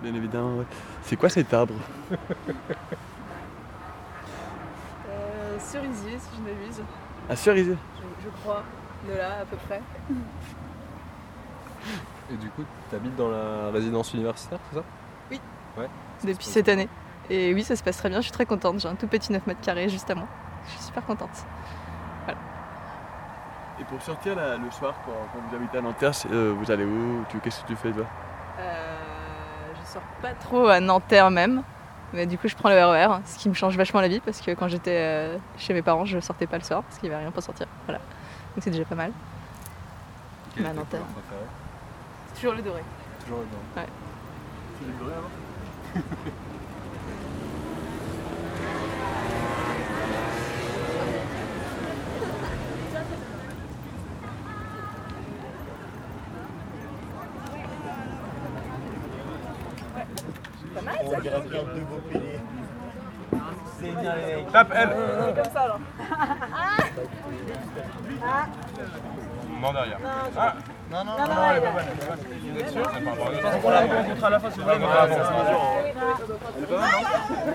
Bien 0.01 0.13
évidemment, 0.13 0.63
C'est 1.03 1.17
quoi 1.17 1.29
cet 1.29 1.53
arbre? 1.53 1.75
Euh, 5.09 5.59
Cerisier, 5.59 6.17
si 6.17 6.29
je 6.37 6.41
m'abuse. 6.41 6.81
Un 7.29 7.35
cerisier 7.35 7.75
je 8.23 8.29
crois 8.41 8.63
de 9.07 9.13
là 9.17 9.39
à 9.41 9.45
peu 9.45 9.57
près. 9.67 9.81
Et 12.31 12.37
du 12.37 12.49
coup, 12.49 12.63
tu 12.89 12.95
habites 12.95 13.15
dans 13.15 13.29
la 13.29 13.71
résidence 13.71 14.13
universitaire, 14.13 14.59
c'est 14.69 14.77
ça? 14.77 14.83
Oui. 15.31 15.39
Ouais. 15.77 15.87
Depuis 16.23 16.45
cette 16.45 16.69
année. 16.69 16.87
Et 17.29 17.53
oui, 17.53 17.63
ça 17.63 17.75
se 17.75 17.83
passe 17.83 17.97
très 17.97 18.09
bien, 18.09 18.19
je 18.19 18.23
suis 18.23 18.31
très 18.31 18.45
contente. 18.45 18.79
J'ai 18.79 18.87
un 18.87 18.95
tout 18.95 19.07
petit 19.07 19.31
9 19.31 19.45
mètres 19.45 19.61
carrés 19.61 19.87
juste 19.87 20.09
à 20.09 20.15
moi. 20.15 20.27
Je 20.65 20.71
suis 20.71 20.83
super 20.85 21.05
contente. 21.05 21.45
Voilà. 22.25 22.39
Et 23.79 23.83
pour 23.83 24.01
sortir 24.01 24.35
le 24.35 24.71
soir, 24.71 24.95
quand, 25.05 25.39
vous 25.39 25.55
habitez 25.55 25.77
à 25.77 25.81
Nanterre, 25.81 26.11
euh, 26.31 26.53
vous 26.57 26.71
allez 26.71 26.85
où 26.85 27.23
Qu'est-ce 27.43 27.61
que 27.61 27.67
tu 27.67 27.75
fais 27.75 27.91
toi? 27.91 28.05
Euh, 28.59 28.95
Je 29.79 29.91
sors 29.91 30.01
pas 30.21 30.33
trop 30.33 30.67
à 30.67 30.79
Nanterre 30.79 31.29
même. 31.29 31.63
Mais 32.11 32.25
du 32.25 32.39
coup, 32.39 32.47
je 32.47 32.55
prends 32.55 32.69
le 32.69 32.83
RER, 32.83 33.19
e 33.19 33.21
ce 33.25 33.37
qui 33.37 33.49
me 33.49 33.53
change 33.53 33.77
vachement 33.77 34.01
la 34.01 34.07
vie 34.07 34.19
parce 34.19 34.41
que 34.41 34.51
quand 34.51 34.67
j'étais 34.67 34.97
euh, 34.97 35.37
chez 35.59 35.75
mes 35.75 35.83
parents, 35.83 36.05
je 36.05 36.19
sortais 36.19 36.47
pas 36.47 36.57
le 36.57 36.63
soir 36.63 36.81
parce 36.81 36.97
qu'il 36.97 37.07
n'y 37.07 37.13
avait 37.13 37.23
rien 37.23 37.31
pour 37.31 37.43
sortir. 37.43 37.67
Voilà. 37.85 37.99
Donc 37.99 38.63
c'est 38.63 38.71
déjà 38.71 38.85
pas 38.85 38.95
mal. 38.95 39.11
Quel 40.55 40.63
bah, 40.63 40.71
C'est 40.89 42.35
toujours 42.35 42.55
le 42.55 42.63
doré. 42.63 42.81
Toujours 43.23 43.39
le 43.39 43.45
doré. 43.45 43.85
Ouais. 43.85 43.93
C'est 44.79 44.87
le 44.87 44.93
doré 44.93 45.13
bien 61.29 61.63
piliers. 62.09 62.39
Tape 64.51 64.73
elle 64.75 64.89
Comme 65.35 65.53
ça 65.53 65.61
alors. 65.61 65.79
Non, 69.61 69.73
derrière. 69.73 69.99
Ah. 70.37 70.53
Non, 70.91 71.03
non, 71.05 71.11
non, 71.11 71.27
non, 71.27 71.35
elle 71.51 71.57
est 71.57 71.61
pas 71.61 71.71
bonne. 71.71 71.83
Vous 72.51 72.59
êtes 72.59 72.69
sûr 72.71 72.91
On 73.63 73.69
la 73.69 73.79
rencontre 73.81 74.23
à 74.23 74.29
la 74.31 74.39
fin 74.39 74.49
si 74.49 74.59
vous 74.59 74.63
voulez. 74.65 74.75
Elle 74.75 74.81
est 74.81 74.87
pas 74.87 75.07
mal, 75.07 75.09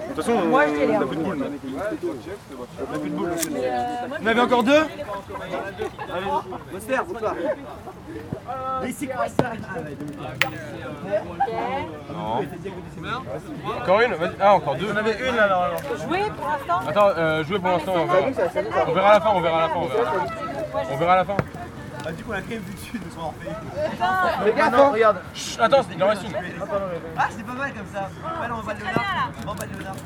De 0.01 0.07
toute 0.07 0.17
façon, 0.17 0.33
on 0.33 0.57
n'a 0.57 1.07
plus 1.07 1.17
de 1.17 1.23
boule. 1.23 1.37
On 1.37 2.93
n'a 2.93 2.99
plus 2.99 3.11
de 3.11 3.17
boule. 3.17 3.31
Vous 3.31 4.25
en 4.25 4.27
avez 4.27 4.41
encore 4.41 4.63
deux 4.63 4.83
Allez, 6.15 6.27
Monster, 6.73 7.01
c'est 7.09 7.19
toi. 7.19 7.35
Mais 8.83 8.93
c'est 8.93 9.07
quoi 9.09 9.29
ça 9.29 9.53
Non. 12.13 12.45
Encore 13.81 14.01
une 14.01 14.15
Ah, 14.41 14.55
encore 14.55 14.77
deux. 14.77 14.93
On 14.93 14.97
avait 14.97 15.29
une 15.29 15.37
là. 15.37 15.71
Jouer 16.07 16.23
pour 16.37 16.49
l'instant 16.49 16.89
Attends, 16.89 17.09
euh, 17.17 17.43
jouez 17.45 17.59
pour 17.59 17.71
l'instant. 17.71 17.95
On, 17.97 18.93
verra 18.93 19.11
à 19.11 19.15
la 19.15 19.21
fin, 19.21 19.31
on 19.35 19.41
verra 19.41 19.59
à 19.59 19.63
la 19.63 19.69
fin. 19.69 19.81
On 19.81 19.87
verra, 19.87 20.13
on 20.93 20.97
verra 20.97 21.13
à 21.15 21.17
la 21.17 21.25
fin. 21.25 21.37
Ah, 22.07 22.13
du 22.13 22.23
coup, 22.23 22.33
on 22.33 22.35
a 22.35 22.43
quand 22.43 22.51
même 22.51 22.61
vu 22.61 22.75
dessus, 22.75 23.01
nous 23.03 23.17
on 23.19 23.23
en 23.25 23.33
fait. 23.33 23.49
Regarde, 24.45 24.75
non, 24.75 24.91
regarde. 24.93 25.17
Chut, 25.33 25.59
attends, 25.59 25.87
il 25.97 26.03
en 26.03 26.09
reste 26.09 26.23
une. 26.25 26.35
Ah, 27.17 27.29
c'est 27.31 27.47
pas 27.47 27.53
mal 27.53 27.73
comme 27.73 27.87
ça. 27.93 28.11
Allez, 28.43 28.53
on 28.53 28.61
va 28.61 28.75
de 28.75 28.81
Léonard. 28.81 29.31
On 29.47 29.55
va 29.55 29.67
de 29.67 29.73
Léonard. 29.73 29.97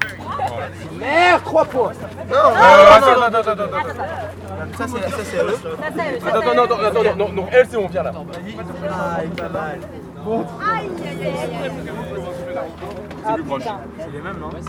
Merde, 0.99 1.43
3 1.45 1.64
points. 1.64 1.93
Non, 2.31 2.37
attends, 2.55 3.23
attends, 3.23 3.38
attends, 3.38 3.50
attends. 3.50 3.73
Ça, 4.76 4.85
c'est 5.25 5.38
eux. 5.38 5.59
Attends, 6.26 6.40
attends, 6.40 6.64
attends, 6.64 6.85
attends, 6.85 7.02
non, 7.02 7.14
non, 7.17 7.33
non, 7.33 7.47
elle, 7.50 7.67
c'est 7.69 7.76
on 7.76 7.88
vient 7.88 8.02
là. 8.05 8.12
Ah, 8.14 9.25
il 9.25 9.33
est 9.33 9.35
pas 9.35 9.49
mal. 9.49 9.81
Aïe, 10.28 10.90
aïe, 11.05 11.23
aïe, 11.23 11.33
aïe. 11.64 11.73
C'est 13.26 13.35
plus 13.35 13.45
proche. 13.45 13.62
C'est 13.99 14.11
les 14.12 14.21
mêmes, 14.21 14.38
non? 14.38 14.50
16 14.50 14.62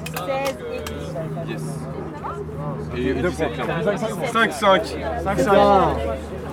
et 2.98 3.10
Et 3.10 3.14
2 3.14 3.32
points. 3.32 3.50
5, 4.34 4.52
5. 4.52 4.98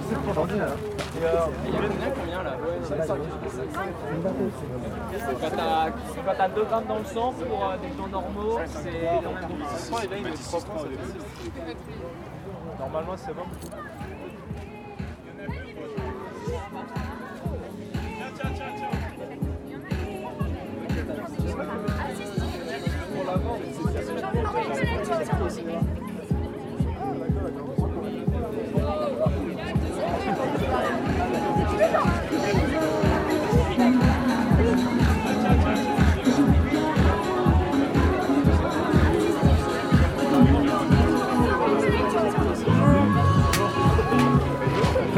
5, 0.07 0.15
5. 0.15 0.31
Aujourd'hui 0.31 0.59
là. 0.59 0.69
Il 1.17 1.23
y 1.23 1.27
a 1.27 1.49
combien 2.15 2.43
là 2.43 2.57
Quand 6.27 6.35
t'as 6.37 6.49
2 6.49 6.65
grammes 6.65 6.87
dans 6.87 6.99
le 6.99 7.05
sang 7.05 7.33
pour 7.33 7.73
des 7.83 7.97
gens 7.97 8.09
normaux, 8.09 8.61
c'est 8.69 9.11
Normalement 12.79 13.17
c'est 13.17 13.35
bon. 13.35 13.43
Tiens, 18.37 18.51
tiens, 18.55 18.73
tiens. 18.77 18.91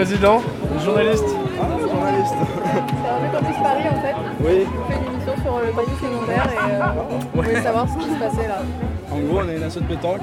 Président, 0.08 0.40
journaliste. 0.82 1.36
Ah, 1.60 1.66
journaliste. 1.78 2.34
C'est 2.64 3.26
un 3.26 3.28
Campus 3.28 3.56
Paris 3.62 3.82
en 3.90 4.00
fait. 4.00 4.14
Oui. 4.40 4.66
On 4.66 4.90
fait 4.90 4.98
une 4.98 5.12
émission 5.12 5.34
sur 5.42 5.58
le 5.58 5.70
panier 5.72 5.98
secondaire 6.00 6.48
et 6.50 6.72
euh, 6.72 7.28
on 7.34 7.42
voulait 7.42 7.60
savoir 7.60 7.86
ce 7.86 7.98
qui 7.98 8.14
se 8.14 8.18
passait 8.18 8.48
là. 8.48 8.62
En 9.10 9.18
gros, 9.18 9.40
on 9.44 9.48
est 9.50 9.56
une 9.58 9.62
asso 9.64 9.80
de 9.80 9.84
pétanque. 9.84 10.22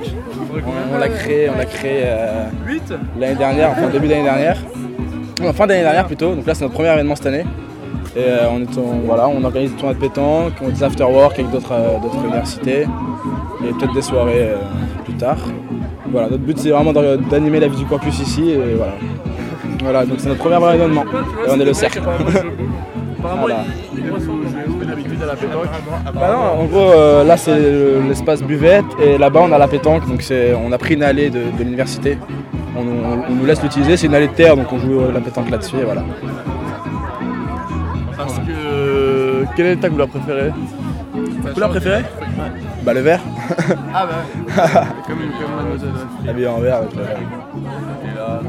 On, 0.91 0.97
l'a 0.97 1.07
créé, 1.07 1.51
on 1.51 1.57
l'a 1.59 1.65
créé 1.65 2.01
euh, 2.03 2.45
l'année 3.19 3.35
dernière, 3.35 3.69
enfin 3.69 3.89
début 3.89 4.07
d'année 4.07 4.23
dernière. 4.23 4.57
Non, 5.39 5.53
fin 5.53 5.67
d'année 5.67 5.83
dernière 5.83 6.07
plutôt. 6.07 6.33
Donc 6.33 6.47
là, 6.47 6.55
c'est 6.55 6.63
notre 6.63 6.73
premier 6.73 6.91
événement 6.91 7.15
cette 7.15 7.27
année. 7.27 7.45
Et 8.15 8.21
euh, 8.21 8.49
on, 8.49 8.61
est, 8.63 8.77
on, 8.79 9.05
voilà, 9.05 9.27
on 9.27 9.43
organise 9.43 9.69
des 9.69 9.77
tournois 9.77 9.93
de 9.93 9.99
pétanque, 9.99 10.53
on 10.63 10.69
des 10.69 11.03
work 11.03 11.37
avec 11.37 11.51
d'autres 11.51 11.75
universités 12.23 12.87
et 13.63 13.73
peut-être 13.77 13.93
des 13.93 14.01
soirées 14.01 14.49
plus 15.03 15.13
tard. 15.13 15.37
Voilà, 16.09 16.29
notre 16.29 16.41
but 16.41 16.57
c'est 16.57 16.71
vraiment 16.71 16.91
d'animer 16.91 17.59
la 17.59 17.67
vie 17.67 17.77
du 17.77 17.85
campus 17.85 18.19
ici 18.19 18.49
et 18.49 18.73
voilà. 18.75 18.93
Voilà, 19.85 20.03
donc 20.03 20.19
c'est 20.19 20.29
notre 20.29 20.39
premier 20.39 20.73
événement. 20.73 21.03
Et 21.47 21.51
on 21.51 21.59
est 21.59 21.65
le 21.65 21.73
cercle. 21.73 22.01
Apparemment, 23.19 23.47
il 23.93 23.99
est 23.99 24.85
d'habitude 24.87 25.21
à 25.21 25.27
la 25.27 25.35
pétanque. 25.35 25.67
Bah 26.11 26.33
non, 26.33 26.63
en 26.63 26.65
gros, 26.65 26.91
euh, 26.91 27.23
là 27.23 27.37
c'est 27.37 27.55
l'espace 28.07 28.41
buvette 28.41 28.85
et 28.99 29.19
là-bas 29.19 29.41
on 29.43 29.51
a 29.51 29.59
la 29.59 29.67
pétanque. 29.67 30.07
Donc 30.07 30.23
on 30.65 30.71
a 30.71 30.77
pris 30.79 30.95
une 30.95 31.03
allée 31.03 31.29
de, 31.29 31.41
l'université. 31.59 32.17
On, 32.75 32.83
nous 32.83 33.45
laisse 33.45 33.61
l'utiliser, 33.61 33.95
c'est 33.95 34.07
une 34.07 34.15
allée 34.15 34.27
de 34.27 34.33
terre 34.33 34.57
donc 34.57 34.73
on 34.73 34.79
joue 34.79 34.99
la 35.13 35.21
pétanque 35.21 35.51
là-dessus 35.51 35.77
et 35.77 35.83
voilà. 35.83 36.03
Parce 38.17 38.39
que. 38.39 39.45
Quelle 39.55 39.67
est 39.67 39.75
ta 39.75 39.89
couleur 39.89 40.07
préférée? 40.07 40.51
Ta 41.43 41.51
couleur 41.51 41.69
préférée? 41.69 42.03
Bah 42.83 42.93
le 42.93 43.01
vert. 43.01 43.21
Ah 43.93 44.07
bah 44.07 44.83
comme, 45.07 45.21
une, 45.21 45.31
comme 45.31 45.55
mademoiselle. 45.55 45.89
Habillé 46.27 46.47
en 46.47 46.59
vert 46.59 46.77
avec 46.77 46.95
le 46.95 47.03
vert. 47.03 47.17
Et 48.03 48.17
là, 48.17 48.41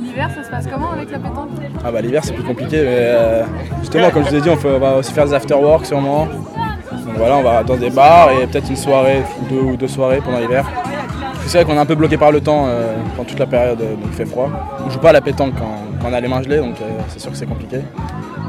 l'hiver, 0.00 0.30
ça 0.34 0.44
se 0.44 0.50
passe 0.50 0.66
comment 0.66 0.92
avec 0.92 1.10
la 1.10 1.18
pétanque 1.18 1.50
Ah 1.84 1.90
bah 1.90 2.00
l'hiver 2.00 2.22
c'est 2.24 2.32
plus 2.32 2.44
compliqué, 2.44 2.78
mais 2.78 2.86
euh, 2.88 3.44
justement 3.80 4.10
comme 4.10 4.24
je 4.24 4.30
vous 4.30 4.36
ai 4.36 4.40
dit, 4.40 4.50
on, 4.50 4.78
va 4.78 4.96
aussi 4.96 5.12
faire 5.12 5.26
des 5.26 5.34
after-work 5.34 5.86
sûrement. 5.86 6.26
Donc 6.26 7.16
voilà, 7.16 7.36
on 7.36 7.42
va 7.42 7.62
dans 7.62 7.76
des 7.76 7.90
bars 7.90 8.30
et 8.30 8.46
peut-être 8.46 8.68
une 8.68 8.76
soirée, 8.76 9.22
deux 9.50 9.60
ou 9.60 9.76
deux 9.76 9.88
soirées 9.88 10.20
pendant 10.24 10.38
l'hiver. 10.38 10.64
C'est 11.46 11.58
vrai 11.58 11.64
qu'on 11.64 11.78
est 11.78 11.82
un 11.82 11.86
peu 11.86 11.94
bloqué 11.94 12.18
par 12.18 12.30
le 12.30 12.40
temps 12.40 12.66
euh, 12.66 12.94
pendant 13.16 13.28
toute 13.28 13.38
la 13.38 13.46
période 13.46 13.80
euh, 13.80 13.94
donc 13.94 14.04
il 14.06 14.12
fait 14.12 14.26
froid. 14.26 14.50
On 14.84 14.90
joue 14.90 14.98
pas 14.98 15.10
à 15.10 15.14
la 15.14 15.20
pétanque 15.20 15.54
quand, 15.58 16.06
on 16.06 16.12
a 16.12 16.20
les 16.20 16.28
mains 16.28 16.42
gelées, 16.42 16.58
donc 16.58 16.76
c'est 17.08 17.18
sûr 17.18 17.30
que 17.30 17.36
c'est 17.36 17.46
compliqué. 17.46 17.78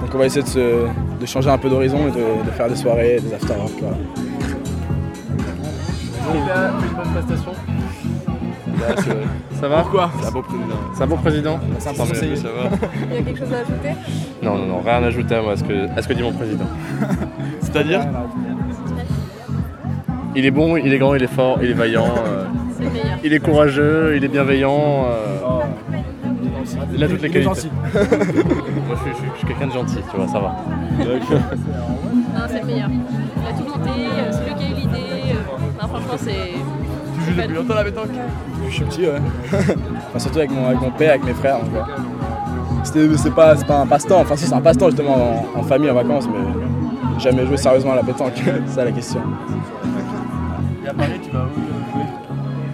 Donc 0.01 0.09
on 0.13 0.17
va 0.17 0.25
essayer 0.25 0.43
de, 0.43 1.25
changer 1.25 1.49
un 1.49 1.57
peu 1.57 1.69
d'horizon 1.69 2.07
et 2.07 2.11
de, 2.11 2.51
faire 2.51 2.67
des 2.67 2.75
soirées, 2.75 3.19
des 3.19 3.33
after-work. 3.33 3.71
Voilà. 3.81 3.97
une 6.81 6.95
bonne 6.95 7.13
prestation? 7.13 7.51
Ça 9.59 9.67
va 9.67 9.81
Pourquoi 9.81 10.11
C'est 10.21 10.27
un 10.27 10.31
beau 10.31 10.41
président. 10.41 10.77
C'est 10.93 11.03
un 11.03 11.07
bon 11.07 11.17
président 11.17 12.35
ça 12.35 12.49
va. 12.49 12.77
Il 13.09 13.15
y 13.15 13.19
a 13.19 13.21
quelque 13.21 13.39
chose 13.39 13.53
à 13.53 13.59
ajouter 13.59 13.95
Non, 14.41 14.57
non, 14.57 14.65
non, 14.65 14.79
rien 14.81 15.03
à 15.03 15.07
ajouter 15.07 15.35
à 15.35 15.41
moi, 15.41 15.53
à 15.53 15.57
ce 15.57 15.63
que, 15.63 15.97
à 15.97 16.01
ce 16.01 16.07
que 16.07 16.13
dit 16.13 16.23
mon 16.23 16.33
président. 16.33 16.65
C'est-à-dire 17.61 18.01
Il 20.35 20.45
est 20.45 20.51
bon, 20.51 20.77
il 20.77 20.93
est 20.93 20.97
grand, 20.97 21.15
il 21.15 21.23
est 21.23 21.27
fort, 21.27 21.59
il 21.61 21.71
est 21.71 21.73
vaillant. 21.73 22.13
Euh, 22.25 22.45
il 23.23 23.33
est 23.33 23.39
courageux, 23.39 24.15
il 24.15 24.23
est 24.23 24.27
bienveillant. 24.29 25.05
Euh, 25.05 25.61
il 26.93 27.03
a 27.03 27.07
toutes 27.07 27.21
les 27.21 27.29
qualités. 27.29 27.69
moi, 27.93 28.03
je 28.95 29.13
suis, 29.13 29.25
je 29.33 29.37
suis 29.37 29.47
quelqu'un 29.47 29.67
de 29.67 29.73
gentil, 29.73 29.97
tu 30.09 30.17
vois, 30.17 30.27
ça 30.27 30.39
va. 30.39 30.55
non, 30.99 32.45
c'est 32.47 32.59
le 32.59 32.65
meilleur. 32.65 32.89
Il 32.89 33.47
a 33.47 33.57
tout 33.57 33.77
monté, 33.77 33.89
euh, 33.89 34.31
c'est 34.31 34.45
lui 34.45 34.55
qui 34.55 34.63
a 34.63 34.69
eu 34.69 34.73
l'idée. 34.73 35.35
Non, 35.81 35.87
franchement, 35.87 36.17
c'est 36.17 36.53
joues 37.19 37.41
depuis 37.41 37.55
longtemps 37.55 37.75
la 37.75 37.83
pétanque 37.83 38.09
Je 38.67 38.73
suis 38.73 38.83
petit, 38.83 39.01
ouais. 39.01 39.21
enfin, 39.51 40.19
surtout 40.19 40.39
avec 40.39 40.51
mon, 40.51 40.67
avec 40.67 40.81
mon 40.81 40.91
père, 40.91 41.11
avec 41.11 41.25
mes 41.25 41.33
frères. 41.33 41.57
C'est 42.83 43.35
pas, 43.35 43.55
pas 43.55 43.79
un 43.79 43.87
passe-temps, 43.87 44.21
enfin 44.21 44.35
si 44.35 44.45
c'est 44.45 44.53
un 44.53 44.61
passe-temps 44.61 44.87
justement 44.87 45.45
en, 45.55 45.63
famille, 45.63 45.89
en 45.89 45.93
vacances, 45.93 46.27
mais 46.27 47.19
jamais 47.19 47.45
joué 47.45 47.57
sérieusement 47.57 47.91
à 47.93 47.97
la 47.97 48.03
pétanque, 48.03 48.33
c'est 48.67 48.73
ça 48.73 48.85
la 48.85 48.91
question. 48.91 49.19
Et 50.85 50.89
à 50.89 50.93
Paris, 50.93 51.19
tu 51.21 51.29
vas 51.31 51.43
où 51.43 51.93
jouer? 51.93 52.05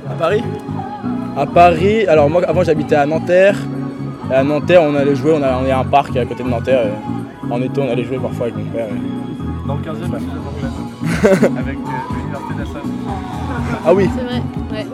À 0.10 0.14
Paris? 0.14 0.44
À 1.38 1.46
Paris, 1.46 2.08
alors 2.08 2.30
moi 2.30 2.44
avant 2.48 2.64
j'habitais 2.64 2.96
à 2.96 3.06
Nanterre, 3.06 3.58
et 4.32 4.36
à 4.36 4.44
Nanterre 4.44 4.84
on 4.84 4.96
allait 4.96 5.16
jouer, 5.16 5.34
on 5.36 5.44
a, 5.44 5.60
on 5.62 5.70
a 5.70 5.75
un 5.75 5.84
parc 5.84 6.16
à 6.16 6.25
côté 6.25 6.44
de 6.44 6.50
Nanterre, 6.50 6.86
et 6.86 7.52
en 7.52 7.62
été 7.62 7.82
on 7.82 7.92
allait 7.92 8.06
jouer 8.06 8.20
parfois 8.20 8.46
avec 8.48 8.58
mon 8.58 8.72
père. 8.72 8.88
Dans 9.68 9.75
le 9.75 9.82
15e, 9.82 10.14
avec 11.58 11.78
euh, 11.78 11.92
l'université 12.14 12.54
d'Assas. 12.58 12.85
Ah 13.86 13.94
oui 13.94 14.10
C'est 14.16 14.24
vrai, 14.24 14.42
ouais. 14.72 14.88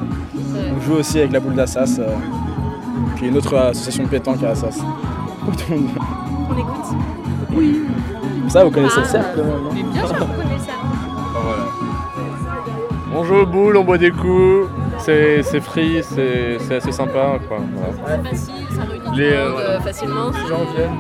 On 0.77 0.81
joue 0.81 0.93
aussi 0.93 1.19
avec 1.19 1.31
la 1.31 1.39
boule 1.39 1.55
d'Assas, 1.55 1.97
euh, 1.99 2.15
qui 3.17 3.25
est 3.25 3.27
une 3.29 3.37
autre 3.37 3.55
association 3.55 4.03
de 4.03 4.09
pétanque 4.09 4.43
à 4.43 4.49
Assas. 4.51 4.79
On 5.47 5.51
écoute 6.57 6.97
Oui. 7.53 7.81
Ça, 8.47 8.63
vous 8.65 8.71
connaissez 8.71 8.99
le 8.99 9.05
cercle 9.05 9.43
Mais 9.73 9.83
bien 9.83 10.07
sûr, 10.07 10.17
vous 10.17 10.41
connaissez. 10.41 10.69
Ah, 10.69 11.39
voilà. 11.43 11.63
On 13.15 13.23
joue 13.23 13.35
aux 13.35 13.45
boules, 13.45 13.77
on 13.77 13.83
boit 13.83 13.97
des 13.97 14.11
coups, 14.11 14.69
c'est 15.01 15.61
free, 15.61 16.01
c'est 16.03 16.75
assez 16.75 16.91
sympa. 16.91 17.39
Quoi. 17.47 17.59
C'est 17.91 18.29
facile, 18.29 18.53
ça 18.75 18.83
réunit 18.83 19.17
les, 19.17 19.31
euh, 19.33 19.57
euh, 19.57 19.79
facilement. 19.79 20.31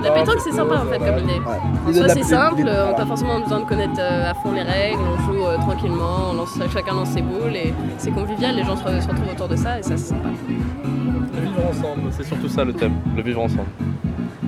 La 0.03 0.11
pétanque 0.11 0.39
c'est 0.43 0.51
sympa 0.51 0.75
en 0.75 0.91
fait 0.91 0.99
comme 0.99 1.23
idée. 1.23 1.39
Ouais. 1.87 1.93
Soit 1.93 2.09
c'est 2.09 2.23
simple, 2.23 2.61
on 2.61 2.65
n'a 2.65 2.93
pas 2.93 3.05
forcément 3.05 3.39
besoin 3.39 3.59
de 3.59 3.65
connaître 3.65 3.99
euh, 3.99 4.31
à 4.31 4.33
fond 4.33 4.51
les 4.51 4.63
règles, 4.63 4.99
on 4.99 5.17
joue 5.25 5.43
tranquillement, 5.61 6.31
on 6.31 6.33
lance, 6.33 6.57
chacun 6.73 6.93
lance 6.93 7.09
ses 7.09 7.21
boules 7.21 7.55
et 7.55 7.73
c'est 7.97 8.11
convivial, 8.11 8.55
les 8.55 8.63
gens 8.63 8.75
se, 8.75 8.83
retrouvent 8.83 9.31
autour 9.31 9.47
de 9.47 9.55
ça 9.55 9.79
et 9.79 9.83
ça 9.83 9.97
c'est 9.97 10.09
sympa. 10.09 10.29
Le 10.47 11.41
vivre 11.41 11.69
ensemble, 11.69 12.01
c'est 12.11 12.25
surtout 12.25 12.49
ça 12.49 12.63
le 12.63 12.73
thème, 12.73 12.93
le 13.15 13.21
vivre 13.21 13.41
ensemble. 13.41 13.69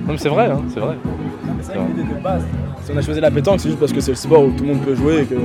Non 0.06 0.12
mais 0.12 0.18
c'est 0.18 0.28
vrai, 0.28 0.46
hein, 0.46 0.62
c'est 0.68 0.80
vrai. 0.80 0.96
C'est 1.62 1.74
l'idée 1.78 2.02
de 2.02 2.22
base. 2.22 2.44
Si 2.84 2.92
on 2.92 2.96
a 2.98 3.02
choisi 3.02 3.20
la 3.20 3.30
pétanque, 3.30 3.60
c'est 3.60 3.68
juste 3.68 3.80
parce 3.80 3.92
que 3.92 4.00
c'est 4.00 4.10
le 4.10 4.16
sport 4.16 4.44
où 4.44 4.50
tout 4.50 4.64
le 4.64 4.74
monde 4.74 4.82
peut 4.82 4.94
jouer 4.94 5.22
et 5.22 5.24
que 5.24 5.36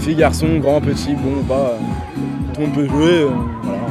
filles, 0.00 0.16
garçons, 0.16 0.58
grands, 0.58 0.80
petits, 0.80 1.14
bon, 1.14 1.44
pas, 1.44 1.74
tout 2.52 2.60
le 2.60 2.66
monde 2.66 2.74
peut 2.74 2.86
jouer. 2.86 3.26
voilà 3.62 3.82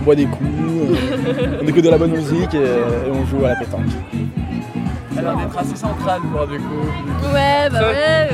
on 0.00 0.04
boit 0.04 0.14
des 0.14 0.24
coups, 0.24 0.48
euh, 0.50 1.58
on 1.62 1.66
écoute 1.66 1.84
de 1.84 1.90
la 1.90 1.98
bonne 1.98 2.12
musique 2.12 2.54
et, 2.54 2.66
on 3.12 3.26
joue 3.26 3.44
à 3.44 3.50
la 3.50 3.56
pétanque. 3.56 3.82
Elle 5.18 5.26
a 5.26 5.34
d'être 5.34 5.58
assez 5.58 5.76
centrale 5.76 6.20
du 6.22 6.58
coup. 6.58 7.34
Ouais, 7.34 7.68
bah 7.70 7.80
ouais. 7.80 8.30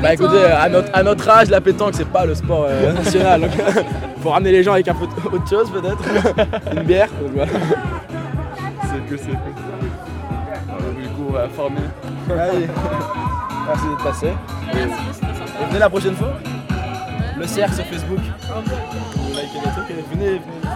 Bah 0.00 0.14
écoutez, 0.14 0.44
à 0.44 0.68
notre, 0.68 0.88
à 0.94 1.02
notre 1.02 1.28
âge, 1.28 1.50
la 1.50 1.60
pétanque 1.60 1.94
c'est 1.94 2.08
pas 2.08 2.24
le 2.24 2.34
sport 2.36 2.66
euh, 2.68 2.92
national. 2.92 3.40
Donc 3.40 3.50
faut 4.22 4.30
ramener 4.30 4.52
les 4.52 4.62
gens 4.62 4.74
avec 4.74 4.86
un 4.86 4.94
peu 4.94 5.06
autre 5.32 5.48
chose 5.48 5.70
peut-être. 5.70 6.04
Une 6.76 6.82
bière. 6.84 7.08
C'est 8.82 9.10
que 9.10 9.16
c'est 9.16 9.32
cool. 9.32 11.02
du 11.02 11.08
coup 11.08 11.24
on 11.28 11.32
va 11.32 11.48
former. 11.48 11.80
Allez. 12.30 12.68
Merci 13.66 13.88
d'être 13.88 14.04
passé. 14.04 14.26
Et 14.72 15.66
venez 15.66 15.78
la 15.80 15.90
prochaine 15.90 16.14
fois. 16.14 16.34
Le 17.38 17.46
CR 17.46 17.72
sur 17.72 17.84
Facebook. 17.84 18.18
Likez 19.34 19.60
les 19.64 19.70
trucs 19.70 19.88
venez, 20.10 20.38
venez. 20.38 20.68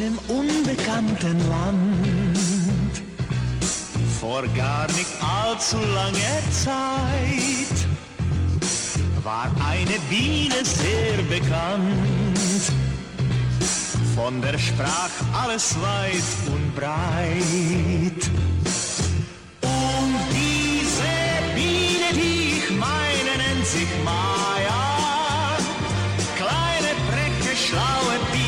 einem 0.00 0.18
unbekannten 0.28 1.38
Land. 1.48 3.02
Vor 4.20 4.42
gar 4.56 4.86
nicht 4.92 5.10
allzu 5.20 5.76
langer 5.78 6.42
Zeit 6.50 7.79
war 9.24 9.50
eine 9.68 9.98
Biene 10.08 10.64
sehr 10.64 11.16
bekannt. 11.28 12.38
Von 14.14 14.40
der 14.42 14.58
Sprach 14.58 15.10
alles 15.32 15.76
weit 15.80 16.52
und 16.52 16.74
breit. 16.74 18.22
Und 19.62 20.14
diese 20.30 21.12
Biene, 21.54 22.08
die 22.12 22.58
ich 22.58 22.70
meine, 22.70 23.32
nennt 23.36 23.66
sich 23.66 23.88
Maya. 24.04 25.56
Kleine, 26.36 26.90
freche, 27.08 27.56
schlaue 27.56 28.18
Biene 28.32 28.39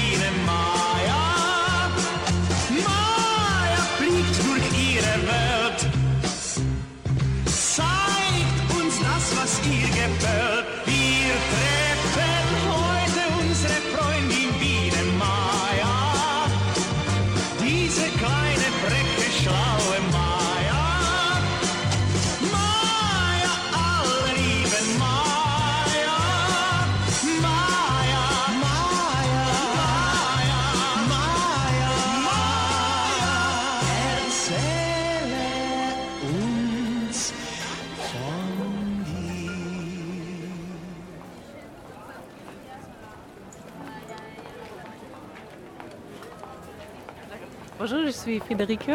Bonjour, 47.85 48.07
je 48.07 48.13
suis 48.13 48.39
Frédéric. 48.39 48.89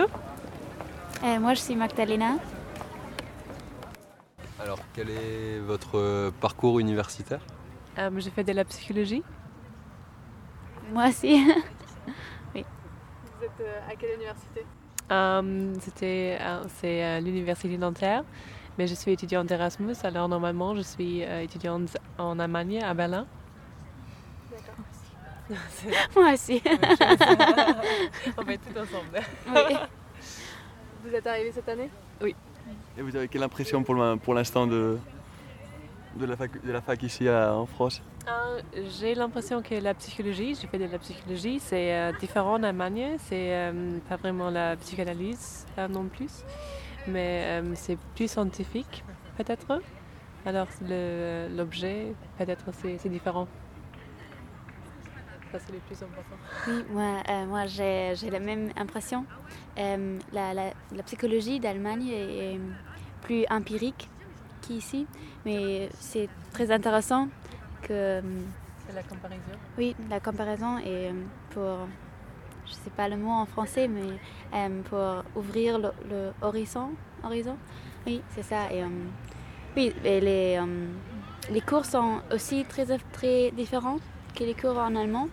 Et 1.21 1.37
moi, 1.39 1.53
je 1.55 1.59
suis 1.59 1.75
Magdalena. 1.75 2.37
Alors, 4.61 4.79
quel 4.93 5.09
est 5.09 5.59
votre 5.59 5.97
euh, 5.97 6.31
parcours 6.39 6.79
universitaire? 6.79 7.41
Euh, 7.97 8.09
J'ai 8.15 8.29
fait 8.29 8.45
de 8.45 8.53
la 8.53 8.63
psychologie. 8.63 9.23
Moi 10.93 11.09
aussi. 11.09 11.33
oui. 12.55 12.63
Vous 13.37 13.43
êtes 13.43 13.59
euh, 13.59 13.91
à 13.91 13.95
quelle 13.97 14.15
université? 14.15 14.65
Euh, 15.11 15.73
C'était, 15.81 16.39
c'est 16.79 17.19
l'université 17.19 17.77
Nanterre, 17.77 18.23
mais 18.77 18.87
je 18.87 18.95
suis 18.95 19.11
étudiante 19.11 19.51
Erasmus, 19.51 19.95
alors 20.03 20.29
normalement 20.29 20.73
je 20.75 20.81
suis 20.81 21.23
étudiante 21.23 21.97
en 22.17 22.39
Allemagne, 22.39 22.81
à 22.81 22.93
Berlin. 22.93 23.27
Moi 26.15 26.33
aussi. 26.33 26.61
On 28.37 28.43
va 28.43 28.53
être 28.53 28.61
tout 28.61 28.79
ensemble. 28.79 29.19
Oui. 29.47 29.75
Vous 31.03 31.13
êtes 31.13 31.27
arrivé 31.27 31.51
cette 31.51 31.69
année? 31.69 31.89
Oui. 32.21 32.35
Et 32.97 33.01
vous 33.01 33.15
avez 33.15 33.27
quelle 33.27 33.43
impression 33.43 33.83
pour 33.83 34.33
l'instant 34.33 34.67
de, 34.67 34.97
de, 36.15 36.25
la 36.25 36.35
fac, 36.35 36.65
de 36.65 36.71
la 36.71 36.81
fac 36.81 37.01
ici 37.03 37.29
en 37.29 37.65
France? 37.65 38.01
Euh, 38.27 38.59
J'ai 38.99 39.15
l'impression 39.15 39.61
que 39.61 39.75
la 39.75 39.93
psychologie, 39.93 40.55
j'ai 40.59 40.67
fait 40.67 40.79
de 40.79 40.91
la 40.91 40.99
psychologie, 40.99 41.59
c'est 41.59 41.93
euh, 41.95 42.11
différent 42.19 42.55
en 42.55 42.63
Allemagne. 42.63 43.15
C'est 43.19 43.55
euh, 43.55 43.99
pas 44.09 44.17
vraiment 44.17 44.49
la 44.49 44.75
psychanalyse 44.75 45.65
non 45.89 46.05
plus, 46.07 46.43
mais 47.07 47.61
c'est 47.75 47.97
plus 48.15 48.29
scientifique 48.29 49.03
peut-être. 49.37 49.79
Alors 50.45 50.67
l'objet, 51.55 52.13
peut-être 52.37 52.65
c'est 52.73 53.09
différent. 53.09 53.47
Ça, 55.51 55.59
c'est 55.59 55.71
le 55.71 55.79
plus 55.79 56.01
important. 56.03 56.35
Oui, 56.67 56.83
moi, 56.91 57.45
moi 57.45 57.65
j'ai 57.67 58.29
la 58.29 58.39
même 58.39 58.71
impression. 58.75 59.25
La, 59.77 60.53
la, 60.53 60.73
la, 60.91 61.03
psychologie 61.03 61.59
d'Allemagne 61.59 62.07
est 62.09 62.59
plus 63.21 63.45
empirique 63.49 64.09
qu'ici, 64.61 65.07
mais 65.45 65.89
c'est 65.99 66.29
très 66.51 66.71
intéressant 66.71 67.29
que... 67.81 68.21
C'est 68.87 68.95
la 68.95 69.03
comparaison 69.03 69.51
Oui, 69.77 69.95
la 70.09 70.19
comparaison 70.19 70.77
est 70.79 71.11
pour, 71.51 71.87
je 72.65 72.71
ne 72.71 72.77
sais 72.77 72.89
pas 72.89 73.07
le 73.07 73.17
mot 73.17 73.31
en 73.31 73.45
français, 73.45 73.87
mais 73.87 74.17
euh, 74.53 74.81
pour 74.83 75.41
ouvrir 75.41 75.79
le, 75.79 76.31
horizon. 76.41 76.91
horizon. 77.23 77.57
Oui, 78.05 78.21
c'est 78.29 78.43
ça. 78.43 78.71
Et, 78.71 78.83
euh, 78.83 78.87
oui, 79.75 79.93
et 80.03 80.19
les, 80.21 80.57
euh, 80.57 80.87
les 81.51 81.61
cours 81.61 81.85
sont 81.85 82.21
aussi 82.31 82.65
très, 82.65 82.85
très 83.11 83.51
différents 83.51 83.97
que 84.37 84.43
les 84.43 84.53
cours 84.53 84.77
en 84.77 84.95
allemand. 84.95 85.29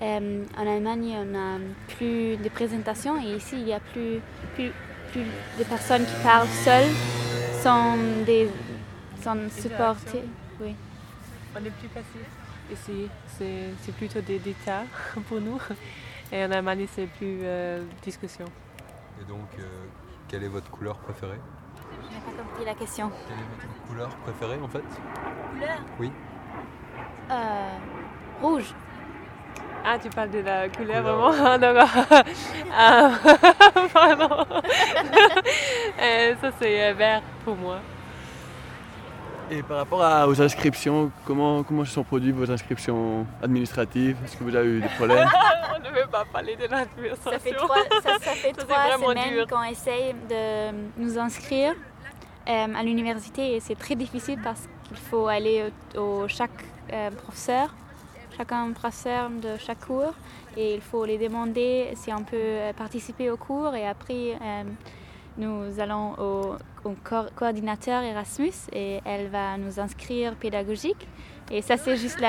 en 0.00 0.66
Allemagne, 0.66 1.16
on 1.18 1.34
a 1.34 1.58
plus 1.96 2.36
de 2.36 2.48
présentations 2.48 3.20
et 3.20 3.36
ici, 3.36 3.56
il 3.58 3.68
y 3.68 3.72
a 3.72 3.80
plus, 3.80 4.20
plus, 4.54 4.70
plus 5.10 5.24
de 5.58 5.64
personnes 5.64 6.04
qui 6.04 6.22
parlent 6.22 6.48
seules 6.48 6.92
sans 7.62 7.96
des 8.24 8.48
sans 9.22 9.50
supporter. 9.50 10.22
Oui. 10.60 10.74
On 11.54 11.64
est 11.64 11.70
plus 11.70 11.88
passif 11.88 12.26
ici. 12.70 13.08
C'est 13.38 13.94
plutôt 13.96 14.20
des 14.20 14.38
détails 14.38 14.86
pour 15.28 15.40
nous. 15.40 15.58
Et 16.30 16.44
en 16.44 16.50
Allemagne, 16.50 16.86
c'est 16.94 17.06
plus 17.06 17.40
euh, 17.42 17.82
discussion. 18.02 18.46
Et 19.20 19.24
donc, 19.24 19.48
euh, 19.58 19.62
quelle 20.28 20.44
est 20.44 20.48
votre 20.48 20.70
couleur 20.70 20.98
préférée? 20.98 21.40
Je 21.90 22.14
n'ai 22.14 22.20
pas 22.20 22.42
compris 22.42 22.64
la 22.64 22.74
question. 22.74 23.10
Quelle 23.28 23.38
est 23.38 23.66
votre 23.66 23.86
couleur 23.88 24.16
préférée 24.16 24.60
en 24.60 24.68
fait? 24.68 24.84
Couleur? 25.52 25.80
Oui. 25.98 26.12
Euh, 27.30 27.78
rouge. 28.40 28.74
Ah, 29.86 29.98
tu 29.98 30.08
parles 30.08 30.30
de 30.30 30.38
la 30.38 30.68
couleur, 30.68 31.02
vraiment 31.02 31.32
ah, 31.44 31.58
D'accord. 31.58 31.88
ah, 32.76 33.10
pardon. 33.92 34.44
ça, 36.40 36.50
c'est 36.58 36.92
vert 36.94 37.22
pour 37.44 37.56
moi. 37.56 37.78
Et 39.50 39.62
par 39.62 39.76
rapport 39.76 40.02
à, 40.02 40.26
aux 40.26 40.40
inscriptions, 40.40 41.12
comment, 41.26 41.62
comment 41.62 41.84
se 41.84 41.92
sont 41.92 42.02
produites 42.02 42.34
vos 42.34 42.50
inscriptions 42.50 43.26
administratives? 43.42 44.16
Est-ce 44.24 44.38
que 44.38 44.44
vous 44.44 44.56
avez 44.56 44.68
eu 44.68 44.80
des 44.80 44.88
problèmes? 44.88 45.28
On 45.76 45.78
ne 45.80 45.94
veut 45.94 46.06
pas 46.10 46.24
parler 46.32 46.56
de 46.56 46.66
l'administration. 46.66 47.32
Ça 47.32 47.38
fait 47.38 47.52
trois, 47.52 47.76
ça, 48.02 48.18
fait 48.18 48.52
trois 48.52 48.96
semaines 48.96 49.46
qu'on 49.46 49.62
essaye 49.64 50.14
de 50.30 50.72
nous 50.96 51.18
inscrire 51.18 51.74
euh, 52.48 52.74
à 52.74 52.82
l'université 52.82 53.54
et 53.56 53.60
c'est 53.60 53.74
très 53.74 53.96
difficile 53.96 54.38
parce 54.42 54.66
qu'il 54.88 54.96
faut 54.96 55.28
aller 55.28 55.70
au, 55.96 56.26
chaque 56.26 56.64
euh, 56.92 57.10
professeur, 57.10 57.74
chacun 58.36 58.72
professeur 58.72 59.30
de 59.30 59.56
chaque 59.58 59.86
cours 59.86 60.14
et 60.56 60.74
il 60.74 60.80
faut 60.80 61.04
les 61.04 61.18
demander 61.18 61.90
si 61.94 62.12
on 62.12 62.24
peut 62.24 62.36
euh, 62.36 62.72
participer 62.72 63.30
au 63.30 63.36
cours 63.36 63.74
et 63.74 63.86
après 63.86 64.36
nous 65.36 65.80
allons 65.80 66.14
au, 66.18 66.56
coordinateur 67.34 68.02
Erasmus 68.02 68.52
et 68.72 69.00
elle 69.04 69.28
va 69.28 69.56
nous 69.56 69.80
inscrire 69.80 70.36
pédagogique. 70.36 71.08
Et 71.50 71.60
ça, 71.62 71.76
c'est 71.76 71.96
juste 71.96 72.20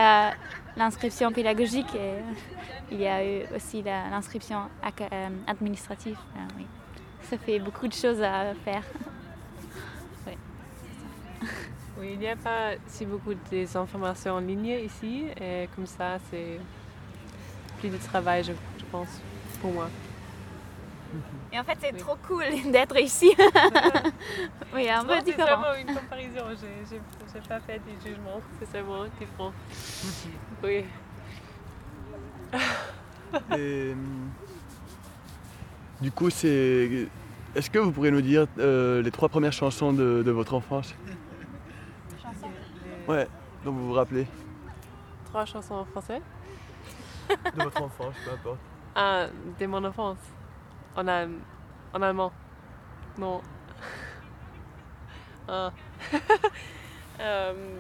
l'inscription 0.76 1.32
pédagogique. 1.32 1.94
Et 1.96 2.14
il 2.92 3.00
y 3.02 3.08
a 3.08 3.24
eu 3.24 3.44
aussi 3.56 3.84
l'inscription 3.84 4.62
euh, 4.84 5.30
administrative. 5.48 6.18
Ça 7.22 7.38
fait 7.38 7.60
beaucoup 7.60 7.88
de 7.88 7.94
choses 7.94 8.22
à 8.22 8.54
faire. 8.64 8.84
oui. 12.00 12.12
il 12.14 12.20
n'y 12.20 12.28
a 12.28 12.36
pas 12.36 12.72
si 12.88 13.06
beaucoup 13.06 13.34
d'informations 13.52 14.34
en 14.34 14.40
ligne 14.40 14.80
ici. 14.84 15.26
Et 15.40 15.68
comme 15.76 15.88
ça, 15.88 16.18
c'est 16.30 16.60
plus 17.80 17.90
de 17.90 17.98
travail, 17.98 18.44
je 18.44 18.86
pense, 18.92 19.22
pour 19.62 19.72
moi. 19.72 19.90
Et 21.54 21.60
en 21.60 21.64
fait, 21.64 21.78
c'est 21.80 21.98
trop 21.98 22.16
cool 22.28 22.44
d'être 22.72 22.98
ici. 23.00 23.34
oui, 24.74 24.90
un 24.90 25.04
peu 25.06 25.22
différent. 25.22 25.48
C'est 25.48 25.56
vraiment 25.56 25.74
une 25.80 25.96
comparaison. 25.96 26.46
Je 26.60 26.96
n'ai 26.96 27.48
pas 27.48 27.60
fait 27.62 27.80
du 27.80 28.10
jugement. 28.10 28.42
C'est 28.60 28.72
seulement 28.72 29.06
différent. 29.20 29.54
oui. 30.64 30.84
Et, 33.58 33.94
du 36.02 36.12
coup, 36.12 36.30
c'est. 36.30 37.08
Est-ce 37.56 37.70
que 37.70 37.80
vous 37.80 37.92
pourriez 37.92 38.12
nous 38.12 38.22
dire 38.22 38.48
euh, 38.60 39.02
les 39.02 39.12
trois 39.12 39.30
premières 39.30 39.54
chansons 39.54 39.94
de, 39.94 40.24
de 40.26 40.32
votre 40.32 40.54
enfance? 40.54 40.94
Ouais, 43.08 43.28
dont 43.64 43.72
vous 43.72 43.88
vous 43.88 43.94
rappelez. 43.94 44.26
Trois 45.26 45.46
chansons 45.46 45.76
en 45.76 45.86
français 45.86 46.22
De 47.30 47.64
votre 47.64 47.82
enfance, 47.82 48.16
peu 48.24 48.32
importe. 48.32 48.60
Ah, 48.98 49.28
de 49.60 49.66
mon 49.66 49.84
enfance 49.84 50.20
en, 50.96 51.06
en 51.06 52.02
allemand. 52.02 52.32
Non. 53.18 53.42
ah. 55.50 55.70
euh... 57.20 57.78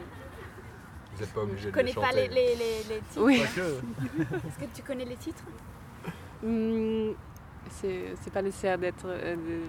Vous 1.13 1.21
n'êtes 1.21 1.33
pas 1.33 1.41
obligé 1.41 1.71
de 1.71 1.79
les 1.79 1.93
chanter. 1.93 2.05
connais 2.11 2.27
pas 2.27 2.35
les, 2.35 2.55
les, 2.55 2.55
les, 2.57 2.99
titres 2.99 3.21
Oui. 3.21 3.41
Est-ce 3.41 4.59
que 4.59 4.75
tu 4.75 4.81
connais 4.81 5.05
les 5.05 5.15
titres? 5.15 5.45
Mm, 6.43 7.11
C'est 7.69 8.33
pas 8.33 8.41
nécessaire 8.41 8.77
d'être 8.77 9.05
euh, 9.05 9.35
de, 9.37 9.61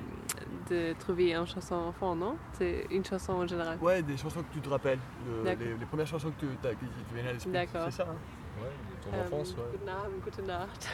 de, 0.71 0.93
trouver 0.99 1.35
une 1.35 1.47
chanson 1.47 1.75
enfant, 1.75 2.15
non? 2.15 2.37
C'est 2.53 2.87
une 2.91 3.05
chanson 3.05 3.35
en 3.35 3.47
général. 3.47 3.79
Ouais, 3.81 4.03
des 4.03 4.17
chansons 4.17 4.43
que 4.43 4.53
tu 4.53 4.61
te 4.61 4.69
rappelles. 4.69 4.99
les, 5.45 5.55
les, 5.55 5.87
premières 5.87 6.07
chansons 6.07 6.31
que 6.31 6.41
tu, 6.41 6.47
qui 6.47 7.05
te 7.05 7.15
viennent 7.15 7.29
à 7.29 7.33
l'esprit. 7.33 7.53
D'accord. 7.53 7.83
C'est 7.87 8.03
ça. 8.03 8.07
Hein 8.11 8.17
Ouais, 8.61 8.71
de 8.91 8.97
ton 9.05 9.11
enfance, 9.21 9.51
ouais. 9.51 9.65
Guten 9.73 9.89
Abend, 9.89 10.19
gute 10.25 10.39
Nacht. 10.47 10.89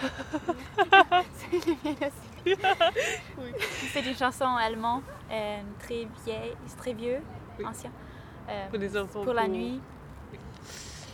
oui. 3.38 3.52
C'est 3.92 4.04
une 4.04 4.16
chanson 4.16 4.46
allemande, 4.46 5.02
euh, 5.30 5.60
très 5.78 6.08
vieille, 6.24 6.56
très 6.76 6.92
vieux, 6.92 7.20
oui. 7.58 7.64
ancien. 7.64 7.92
Euh, 8.48 8.68
pour 8.68 8.78
les 8.78 8.96
enfants. 8.96 9.22
Pour 9.22 9.34
la 9.34 9.46
nuit. 9.46 9.80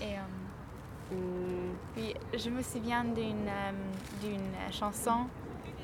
Et 0.01 0.15
euh, 0.15 1.15
mm. 1.15 1.77
puis 1.95 2.15
je 2.33 2.49
me 2.49 2.63
souviens 2.63 3.05
d'une 3.05 3.51
d'une 4.23 4.73
chanson 4.73 5.27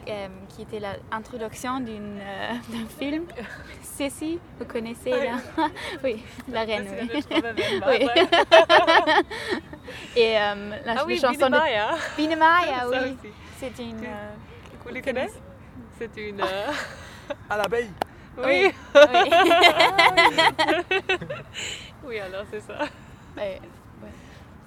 euh, 0.09 0.29
qui 0.49 0.62
était 0.62 0.81
l'introduction 0.81 1.85
euh, 1.87 2.53
d'un 2.69 2.87
film. 2.99 3.25
Cécile, 3.83 4.38
vous 4.59 4.64
connaissez 4.64 5.11
la... 5.11 5.37
oui, 6.05 6.23
la 6.49 6.62
reine, 6.62 6.87
oui. 7.01 7.25
oui. 7.87 8.09
Et 10.17 10.37
euh, 10.37 10.71
la, 10.85 10.95
ah 10.99 11.05
oui, 11.07 11.19
chanson 11.19 11.49
de 11.49 11.57
oui. 12.90 13.17
C'est 13.59 13.79
une... 13.79 14.01
Tu, 14.01 14.07
vous 14.85 14.95
les 14.95 15.03
connaissez 15.03 15.40
C'est 15.99 16.17
une... 16.17 16.40
À 17.49 17.57
l'abeille 17.57 17.90
Oui. 18.37 18.73
Oui, 18.95 19.31
oui 22.05 22.19
alors 22.19 22.45
c'est 22.51 22.61
ça. 22.61 22.81
Ouais. 23.37 23.61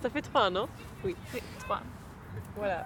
Ça 0.02 0.10
fait 0.10 0.22
trois, 0.22 0.50
non? 0.50 0.68
Oui, 1.04 1.16
trois. 1.60 1.82
Voilà. 2.56 2.86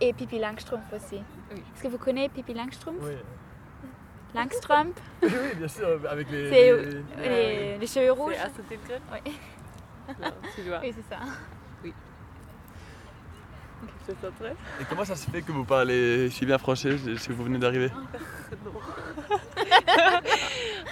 Et 0.00 0.12
Pippi 0.12 0.38
Langstrumpf 0.38 0.92
aussi. 0.92 1.20
Oui. 1.52 1.58
Est-ce 1.74 1.82
que 1.82 1.88
vous 1.88 1.98
connaissez 1.98 2.28
Pippi 2.30 2.54
Langstrumpf 2.54 2.98
Oui. 3.02 3.12
Langstrumpf 4.34 5.00
Oui, 5.22 5.28
bien 5.56 5.68
sûr, 5.68 6.00
avec 6.08 6.30
les, 6.30 6.50
les, 6.50 6.72
les, 6.76 7.02
les, 7.22 7.78
les 7.78 7.86
cheveux 7.86 8.12
rouges? 8.12 8.34
Lindgren? 8.34 9.00
Oui. 9.12 9.32
Tu 10.54 10.62
dois. 10.62 10.80
Oui, 10.80 10.92
c'est 10.94 11.14
ça. 11.14 11.20
Oui. 11.82 11.92
C'est 14.06 14.20
ça 14.20 14.28
très. 14.38 14.52
Et 14.80 14.84
comment 14.88 15.04
ça 15.04 15.16
se 15.16 15.28
fait 15.30 15.42
que 15.42 15.52
vous 15.52 15.64
parlez 15.64 16.30
si 16.30 16.46
bien 16.46 16.58
français? 16.58 16.96
Si 17.18 17.30
vous 17.32 17.44
venez 17.44 17.58
d'arriver 17.58 17.90
Non. 17.90 18.06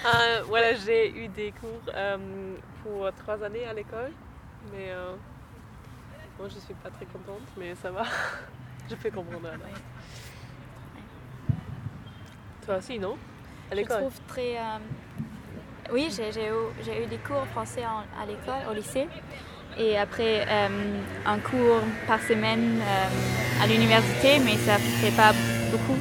euh, 0.07 0.43
voilà, 0.49 0.75
j'ai 0.75 1.11
eu 1.25 1.29
des 1.29 1.53
cours 1.53 1.81
euh, 1.95 2.57
pour 2.83 3.11
trois 3.15 3.43
années 3.45 3.65
à 3.67 3.73
l'école, 3.73 4.11
mais 4.73 4.91
euh, 4.91 5.15
Moi, 6.39 6.49
je 6.49 6.59
suis 6.59 6.75
pas 6.75 6.91
très 6.91 7.07
contente, 7.07 7.43
mais 7.57 7.75
ça 7.77 7.91
va. 7.93 8.03
je 8.91 8.95
peux 8.97 9.11
comprendre. 9.11 9.47
Alors. 9.49 9.61
Toi 12.65 12.77
aussi, 12.79 12.99
non? 12.99 13.17
À 13.71 13.75
l'école? 13.75 13.97
Je 13.97 14.01
trouve 14.03 14.21
très. 14.27 14.57
euh, 14.57 14.79
Oui, 15.93 16.09
j'ai 16.11 17.03
eu, 17.03 17.07
des 17.07 17.19
cours 17.19 17.47
français 17.49 17.85
en- 17.85 18.05
à 18.21 18.27
l'école, 18.27 18.71
au 18.71 18.73
lycée. 18.75 19.07
Et 19.77 19.99
après, 19.99 20.47
euh, 20.49 20.69
un 21.27 21.39
cours 21.41 21.83
par 22.07 22.21
semaine 22.23 22.81
euh, 22.81 23.63
à 23.63 23.67
l'université, 23.67 24.39
mais 24.39 24.57
ça 24.57 24.75
ne 24.75 24.83
fait 25.03 25.15
pas 25.17 25.33
beaucoup. 25.71 25.99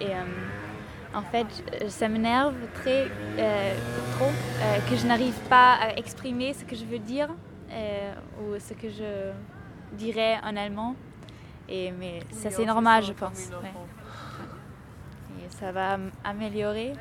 Et 0.00 0.12
en 1.14 1.22
fait, 1.22 1.46
ça 1.88 2.08
m'énerve 2.08 2.54
très 2.74 3.06
trop 4.16 4.30
que 4.90 4.96
je 4.96 5.06
n'arrive 5.06 5.38
pas 5.48 5.74
à 5.74 5.96
exprimer 5.96 6.52
ce 6.52 6.64
que 6.64 6.74
je 6.76 6.84
veux 6.84 6.98
dire 6.98 7.28
ou 8.40 8.58
ce 8.58 8.74
que 8.74 8.88
je 8.90 9.30
dirais 9.92 10.38
en 10.42 10.56
allemand. 10.56 10.94
Et, 11.68 11.92
mais 11.92 12.20
ça, 12.30 12.50
c'est 12.50 12.64
normal, 12.64 13.04
je 13.04 13.12
pense. 13.12 13.50
ouais. 13.62 13.72
Ça 15.58 15.72
va 15.72 15.98
améliorer. 16.22 16.92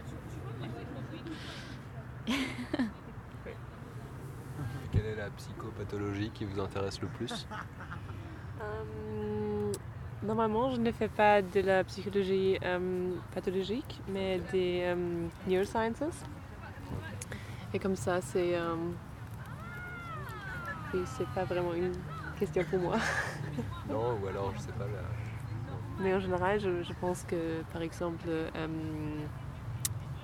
Quelle 4.91 5.05
est 5.05 5.15
la 5.15 5.29
psychopathologie 5.29 6.31
qui 6.33 6.45
vous 6.45 6.59
intéresse 6.59 7.01
le 7.01 7.07
plus? 7.07 7.47
Euh, 8.61 9.71
normalement, 10.23 10.71
je 10.71 10.79
ne 10.79 10.91
fais 10.91 11.09
pas 11.09 11.41
de 11.41 11.59
la 11.59 11.83
psychologie 11.83 12.57
euh, 12.63 13.11
pathologique, 13.33 14.01
mais 14.07 14.39
des 14.51 14.83
euh, 14.85 15.27
neurosciences. 15.47 16.23
Et 17.73 17.79
comme 17.79 17.97
ça, 17.97 18.21
c'est 18.21 18.55
euh, 18.55 18.75
oui, 20.93 21.01
c'est 21.05 21.27
pas 21.29 21.43
vraiment 21.43 21.73
une 21.73 21.91
question 22.39 22.63
pour 22.63 22.79
moi. 22.79 22.95
Non, 23.89 24.17
ou 24.21 24.27
alors, 24.27 24.53
je 24.55 24.59
sais 24.59 24.71
pas, 24.71 24.85
la... 24.85 25.14
Mais 25.99 26.13
en 26.13 26.19
général, 26.19 26.60
je, 26.60 26.84
je 26.84 26.93
pense 26.99 27.23
que, 27.23 27.62
par 27.71 27.81
exemple, 27.81 28.27
euh, 28.27 28.67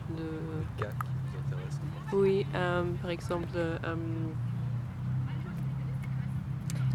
le, 0.10 0.64
cas 0.78 0.90
qui 0.90 1.08
vous 1.08 1.56
intéresse 1.56 1.80
oui, 2.14 2.46
euh, 2.56 2.84
par 3.02 3.10
exemple, 3.10 3.48
euh, 3.56 3.78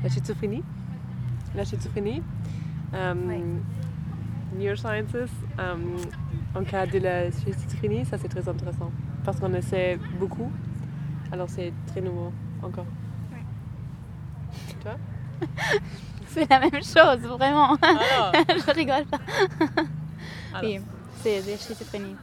la 0.03 0.11
schizophrénie. 0.11 0.63
La 1.55 1.65
schizophrénie. 1.65 2.23
Euh, 2.95 3.15
Neurosciences, 4.55 5.31
euh, 5.59 5.77
en 6.55 6.65
cas 6.65 6.87
de 6.87 6.99
la 6.99 7.31
schizophrénie, 7.33 8.05
ça 8.05 8.17
c'est 8.17 8.29
très 8.29 8.49
intéressant 8.49 8.91
parce 9.25 9.41
qu'on 9.41 9.53
essaie 9.55 9.99
beaucoup. 10.21 10.51
Alors 11.33 11.51
c'est 11.51 11.73
très 11.87 12.01
nouveau 12.01 12.33
encore. 12.63 12.87
Toi? 14.83 14.97
C'est 16.37 16.51
la 16.51 16.61
même 16.61 16.83
chose, 16.83 17.21
vraiment. 17.37 17.75
Alors 17.81 18.33
je 18.67 18.73
rigole 18.73 19.07
pas. 19.07 19.19
Alors. 20.53 20.63
Oui, 20.71 20.81
c'est 21.23 21.41
des 21.43 21.57
schizophrénies. 21.57 22.17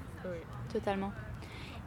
Totalement. 0.72 1.12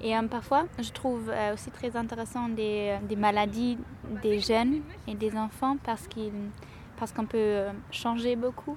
Et 0.00 0.16
euh, 0.16 0.22
parfois, 0.28 0.64
je 0.78 0.90
trouve 0.90 1.30
euh, 1.30 1.54
aussi 1.54 1.70
très 1.70 1.96
intéressant 1.96 2.48
des, 2.48 2.98
des 3.02 3.16
maladies 3.16 3.78
des 4.22 4.40
jeunes 4.40 4.82
et 5.06 5.14
des 5.14 5.36
enfants 5.36 5.76
parce 5.84 6.06
qu'ils 6.08 6.50
parce 6.98 7.12
qu'on 7.12 7.26
peut 7.26 7.36
euh, 7.38 7.72
changer 7.90 8.36
beaucoup, 8.36 8.76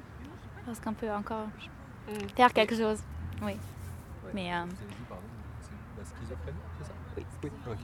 parce 0.65 0.79
qu'on 0.79 0.93
peut 0.93 1.11
encore 1.11 1.47
faire 2.35 2.53
quelque 2.53 2.75
chose. 2.75 2.99
Oui. 3.41 3.53
Mais 4.33 4.53
euh, 4.53 4.65
pardon 5.07 5.23
C'est 5.61 5.71
la 5.97 6.05
schizophrénie, 6.05 6.57
c'est 6.77 6.85
ça? 6.85 6.93
Oui. 7.17 7.23
Oui. 7.67 7.75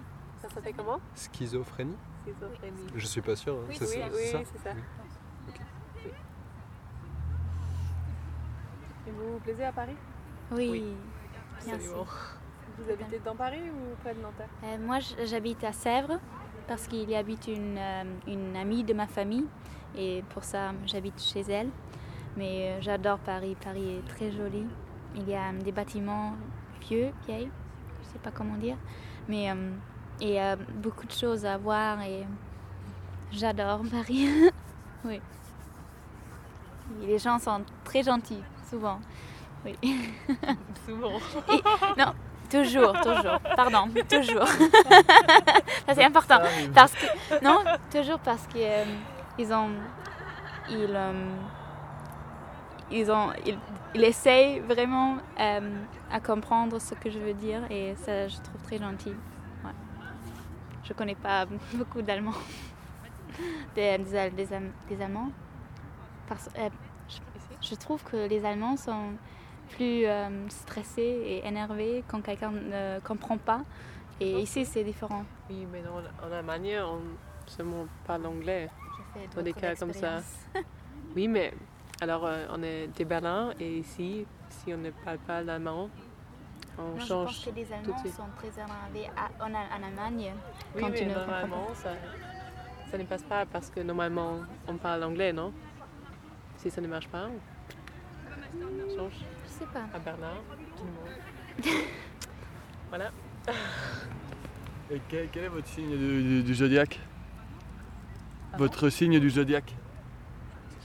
Ça 0.41 0.49
s'appelle 0.49 0.73
comment? 0.77 0.99
Schizophrénie? 1.15 1.97
Schizophrénie. 2.23 2.87
Je 2.95 3.05
suis 3.07 3.21
pas 3.21 3.35
sûr. 3.35 3.55
hein. 3.55 3.65
Oui, 3.67 3.75
c'est 3.79 3.85
oui, 3.85 3.91
ça, 4.01 4.07
oui, 4.07 4.19
c'est 4.25 4.31
ça 4.31 4.39
c'est 4.53 4.63
ça. 4.69 4.75
Oui. 4.75 4.81
Oui. 6.05 6.11
Et 9.07 9.11
vous 9.11 9.33
vous 9.33 9.39
plaisez 9.39 9.63
à 9.63 9.71
Paris? 9.71 9.95
Oui, 10.51 10.83
bien 11.63 11.75
Absolument. 11.75 12.05
sûr. 12.05 12.37
Vous 12.77 12.91
habitez 12.91 13.19
dans 13.23 13.35
Paris 13.35 13.61
ou 13.69 13.95
près 14.01 14.13
de 14.13 14.21
Nanterre? 14.21 14.49
Euh, 14.63 14.77
moi, 14.79 14.99
j'habite 15.23 15.63
à 15.63 15.71
Sèvres 15.71 16.19
parce 16.67 16.87
qu'il 16.87 17.09
y 17.09 17.15
habite 17.15 17.47
une, 17.47 17.77
euh, 17.77 18.03
une 18.27 18.55
amie 18.55 18.83
de 18.83 18.93
ma 18.93 19.07
famille 19.07 19.45
et 19.95 20.23
pour 20.29 20.43
ça, 20.43 20.73
j'habite 20.85 21.21
chez 21.21 21.41
elle. 21.41 21.69
Mais 22.35 22.71
euh, 22.71 22.81
j'adore 22.81 23.19
Paris. 23.19 23.55
Paris 23.63 23.97
est 23.97 24.07
très 24.07 24.31
joli. 24.31 24.65
Il 25.15 25.29
y 25.29 25.35
a 25.35 25.49
euh, 25.49 25.61
des 25.61 25.71
bâtiments 25.71 26.33
vieux, 26.81 27.11
vieilles, 27.25 27.49
je 28.03 28.07
sais 28.09 28.19
pas 28.19 28.31
comment 28.31 28.57
dire, 28.57 28.77
mais 29.27 29.49
il 30.21 30.29
y 30.29 30.37
a 30.37 30.55
beaucoup 30.55 31.07
de 31.07 31.11
choses 31.11 31.45
à 31.45 31.57
voir 31.57 31.99
et 32.01 32.25
j'adore 33.31 33.81
Paris. 33.89 34.29
oui. 35.05 35.19
Et 37.01 37.07
les 37.07 37.17
gens 37.17 37.39
sont 37.39 37.63
très 37.83 38.03
gentils, 38.03 38.43
souvent. 38.69 38.99
Oui. 39.65 39.75
Souvent. 40.85 41.17
Et- 41.51 41.99
non, 41.99 42.13
toujours, 42.49 42.93
toujours. 43.01 43.39
Pardon, 43.55 43.89
toujours. 44.07 44.47
Ça 45.87 45.93
c'est 45.95 46.03
important. 46.03 46.39
Parce 46.73 46.93
que 46.93 47.43
non, 47.43 47.63
toujours 47.91 48.19
parce 48.19 48.45
que 48.47 48.57
euh, 48.57 48.85
ils 49.39 49.51
ont, 49.51 49.69
ils, 50.69 50.91
euh, 50.93 51.29
ils 52.91 53.11
ont, 53.11 53.31
ils, 53.45 53.57
ils 53.95 54.03
essayent 54.03 54.59
vraiment 54.59 55.17
euh, 55.39 55.83
à 56.11 56.19
comprendre 56.19 56.79
ce 56.79 56.93
que 56.93 57.09
je 57.09 57.17
veux 57.17 57.33
dire 57.33 57.61
et 57.71 57.95
ça 57.95 58.27
je 58.27 58.37
trouve 58.37 58.61
très 58.63 58.77
gentil. 58.77 59.15
Ouais. 59.63 59.71
Je 60.83 60.93
connais 60.93 61.15
pas 61.15 61.45
beaucoup 61.73 62.03
d'Allemands, 62.03 62.33
des, 63.75 63.97
des, 63.97 65.01
Allemands. 65.01 65.31
Parce, 66.27 66.49
euh, 66.57 66.69
je, 67.65 67.69
je 67.69 67.75
trouve 67.75 68.03
que 68.03 68.27
les 68.27 68.45
Allemands 68.45 68.77
sont 68.77 69.13
plus 69.69 70.05
euh, 70.05 70.47
stressés 70.49 71.01
et 71.01 71.47
énervés 71.47 72.03
quand 72.07 72.21
quelqu'un 72.21 72.51
ne 72.51 72.99
comprend 72.99 73.37
pas. 73.37 73.61
Et 74.19 74.39
ici, 74.39 74.65
c'est 74.65 74.83
différent. 74.83 75.25
Oui, 75.49 75.67
mais 75.71 75.81
en 76.23 76.31
Allemagne, 76.31 76.77
on 76.81 77.01
seulement 77.49 77.85
parle 78.05 78.25
anglais. 78.27 78.69
fait 79.13 79.35
Dans 79.35 79.41
des 79.41 79.53
cas 79.53 79.75
comme 79.75 79.93
ça. 79.93 80.21
Oui, 81.15 81.27
mais 81.27 81.53
alors 82.01 82.25
euh, 82.25 82.45
on 82.51 82.61
est 82.63 82.87
des 82.87 83.05
Berlin 83.05 83.51
et 83.59 83.77
ici, 83.77 84.25
si 84.49 84.73
on 84.73 84.77
ne 84.77 84.91
parle 84.91 85.17
pas 85.19 85.41
l'allemand, 85.41 85.89
on 86.77 86.81
Non, 86.81 86.99
je 86.99 87.05
change 87.05 87.25
pense 87.27 87.45
que 87.45 87.49
les 87.51 87.65
de 87.65 87.73
Allemands 87.73 87.97
sont 87.97 88.23
très 88.37 88.49
énervés 88.49 89.09
en, 89.39 89.85
Allemagne 89.85 90.33
Oui, 90.75 90.81
quand 90.81 90.89
mais 90.89 90.97
tu 90.97 91.05
ne 91.05 91.13
normalement, 91.13 91.65
pas. 91.67 91.75
ça, 91.75 91.89
ça 92.91 92.97
ne 92.97 93.03
passe 93.03 93.23
pas 93.23 93.45
parce 93.45 93.69
que 93.69 93.79
normalement, 93.79 94.39
on 94.67 94.75
parle 94.75 95.03
anglais, 95.03 95.31
non? 95.31 95.53
Si 96.57 96.69
ça 96.69 96.81
ne 96.81 96.87
marche 96.87 97.07
pas, 97.07 97.29
change. 98.95 99.13
Je 99.45 99.49
sais 99.49 99.65
pas. 99.71 99.85
À 99.93 99.99
Berlin, 99.99 100.33
tout 100.77 100.83
le 100.85 100.91
monde. 101.71 101.79
voilà. 102.89 103.11
Et 104.91 105.01
quel, 105.09 105.29
quel 105.29 105.43
est 105.45 105.49
votre 105.49 105.67
signe 105.67 105.97
du, 105.97 106.23
du- 106.23 106.43
du 106.43 106.55
zodiaque 106.55 106.99
Votre 108.57 108.89
signe 108.89 109.19
du 109.19 109.29
zodiaque 109.31 109.73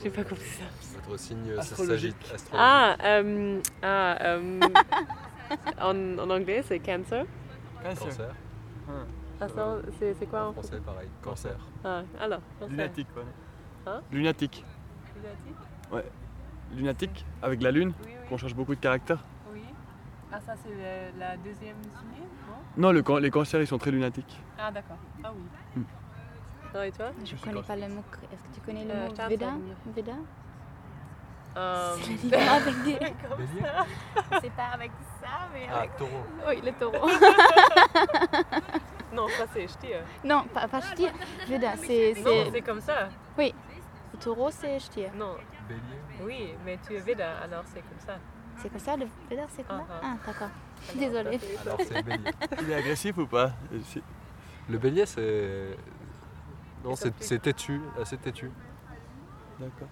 J'ai 0.02 0.09
pas 0.11 0.24
compris 0.24 0.44
ça. 0.48 0.64
Votre 1.06 1.18
signe, 1.20 1.52
astrologique. 1.59 2.16
Ah, 2.54 2.96
euh, 3.04 3.61
ah 3.83 4.16
euh, 4.22 4.61
en, 5.80 6.18
en 6.18 6.30
anglais, 6.30 6.62
c'est 6.66 6.78
cancer. 6.78 7.26
Cancer. 7.85 8.35
Ah, 9.42 9.48
ça, 9.48 9.76
c'est 9.98 10.14
c'est 10.14 10.26
quoi 10.26 10.48
en 10.48 10.52
français 10.52 10.80
Pareil, 10.85 11.09
cancer. 11.22 11.56
Ah, 11.85 12.02
alors, 12.18 12.40
cancer. 12.59 12.70
Lunatique, 12.70 13.09
ouais. 13.16 13.22
Hein? 13.87 14.00
Lunatique. 14.12 14.64
Lunatique? 15.16 15.56
Ouais. 15.92 16.04
Lunatique, 16.74 17.24
avec 17.42 17.62
la 17.62 17.70
lune, 17.70 17.92
Oui, 18.00 18.06
oui. 18.11 18.28
qu'on 18.28 18.37
cherche 18.38 18.54
beaucoup 18.54 18.74
de 18.74 18.80
caractère. 18.80 19.18
Oui. 19.52 19.62
Ah, 20.33 20.38
ça, 20.46 20.54
c'est 20.64 21.18
la 21.18 21.37
deuxième 21.37 21.76
signe, 21.83 22.26
non? 22.48 22.54
Non, 22.76 22.92
le, 22.92 23.02
can- 23.02 23.18
les 23.18 23.30
cancers, 23.30 23.61
ils 23.61 23.66
sont 23.66 23.78
très 23.78 23.90
lunatiques. 23.90 24.40
Ah, 24.59 24.70
d'accord. 24.70 24.96
Ah 25.24 25.33
oui. 25.35 25.42
Hmm. 25.76 25.85
Non, 26.74 26.83
et 26.83 26.92
toi? 26.92 27.11
Je 27.24 27.35
connais 27.37 27.62
pas 27.62 27.74
le 27.76 27.88
mot. 27.88 28.04
Est-ce 28.33 28.42
que 28.48 28.54
tu 28.54 28.61
connais 28.61 28.85
le 28.85 28.90
Euh, 28.92 29.09
mot. 29.09 29.14
Veda 29.28 29.50
Veda? 29.96 30.12
Euh, 31.56 31.96
C'est 32.22 32.30
pas 32.30 32.52
avec 32.52 32.83
des. 32.85 32.98
C'est 34.40 34.52
pas 34.52 34.66
avec 34.74 34.92
ça, 35.20 35.48
mais 35.52 35.66
Ah, 35.68 35.78
avec. 35.78 35.96
taureau. 35.96 36.22
Oui, 36.48 36.61
le 36.64 36.72
taureau. 36.72 37.09
Non, 39.12 39.26
ça 39.26 39.44
c'est 39.52 39.66
ch'ti. 39.66 39.88
non, 40.24 40.44
pas, 40.54 40.68
pas 40.68 40.80
ch'ti. 40.80 41.09
Veda, 41.48 41.72
c'est. 41.76 42.14
Non, 42.18 42.22
c'est- 42.24 42.50
c'est 42.52 42.61
comme 42.61 42.80
ça. 42.80 43.09
Oui. 43.37 43.52
Le 44.12 44.18
taureau, 44.20 44.50
c'est 44.52 44.78
ch'ti. 44.78 45.02
Non. 45.18 45.35
Oui, 46.22 46.54
mais 46.64 46.78
tu 46.87 46.94
es 46.94 47.00
Veda, 47.00 47.38
alors 47.38 47.64
c'est 47.66 47.80
comme 47.80 47.98
ça. 48.06 48.18
C'est 48.56 48.68
comme 48.68 48.78
ça, 48.80 48.96
le 48.96 49.06
Veda, 49.28 49.46
c'est 49.48 49.66
comme 49.66 49.78
ça? 49.78 50.00
Ah, 50.02 50.04
Ah, 50.04 50.16
d'accord. 50.26 50.48
Désolée. 50.94 51.40
Alors 51.62 51.78
c'est 51.80 52.02
bélier. 52.02 52.30
Il 52.62 52.70
est 52.70 52.74
agressif 52.74 53.16
ou 53.18 53.26
pas? 53.26 53.52
Le 54.68 54.78
bélier, 54.78 55.06
c'est. 55.06 55.76
Non, 56.85 56.94
C'est 56.96 57.38
têtu, 57.42 57.80
assez 58.00 58.16
têtu. 58.16 58.50
D'accord. 59.59 59.88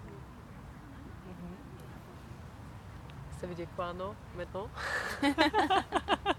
Ça 3.39 3.47
veut 3.47 3.55
dire 3.55 3.67
quoi, 3.75 3.93
non 3.93 4.13
Maintenant? 4.37 4.67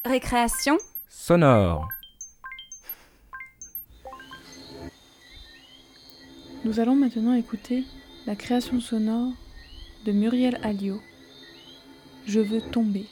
Récréation 0.05 0.77
sonore. 1.07 1.87
Nous 6.65 6.81
allons 6.81 6.95
maintenant 6.97 7.35
écouter 7.35 7.85
la 8.25 8.35
création 8.35 8.81
sonore 8.81 9.31
de 10.05 10.11
Muriel 10.11 10.59
Alliot. 10.61 10.99
Je 12.25 12.41
veux 12.41 12.59
tomber. 12.59 13.05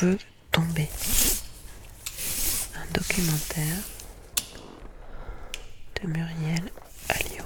Veux 0.00 0.18
tomber. 0.52 0.88
Un 2.74 2.92
documentaire 2.92 3.78
de 6.00 6.08
Muriel 6.08 6.70
Alliot. 7.08 7.44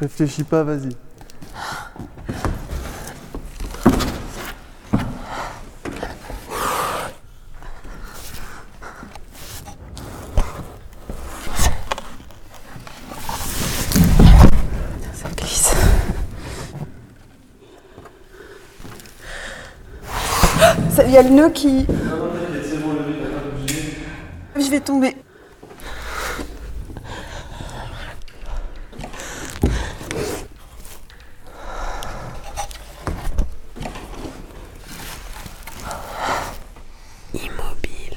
Réfléchis 0.00 0.44
pas, 0.44 0.62
vas-y. 0.62 0.96
Ça 15.16 15.28
glisse. 15.30 15.74
Nœud 21.34 21.50
qui. 21.50 21.84
Je 24.56 24.70
vais 24.70 24.78
tomber. 24.78 25.16
Immobile. 37.34 38.16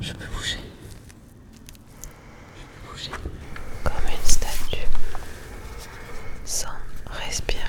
Je 0.00 0.12
peux 0.14 0.26
bouger. 0.34 0.58
Je 2.56 2.62
peux 2.64 2.90
bouger. 2.90 3.10
Comme 3.84 3.94
une 4.10 4.26
statue. 4.28 4.88
Sans 6.44 6.66
respirer. 7.06 7.60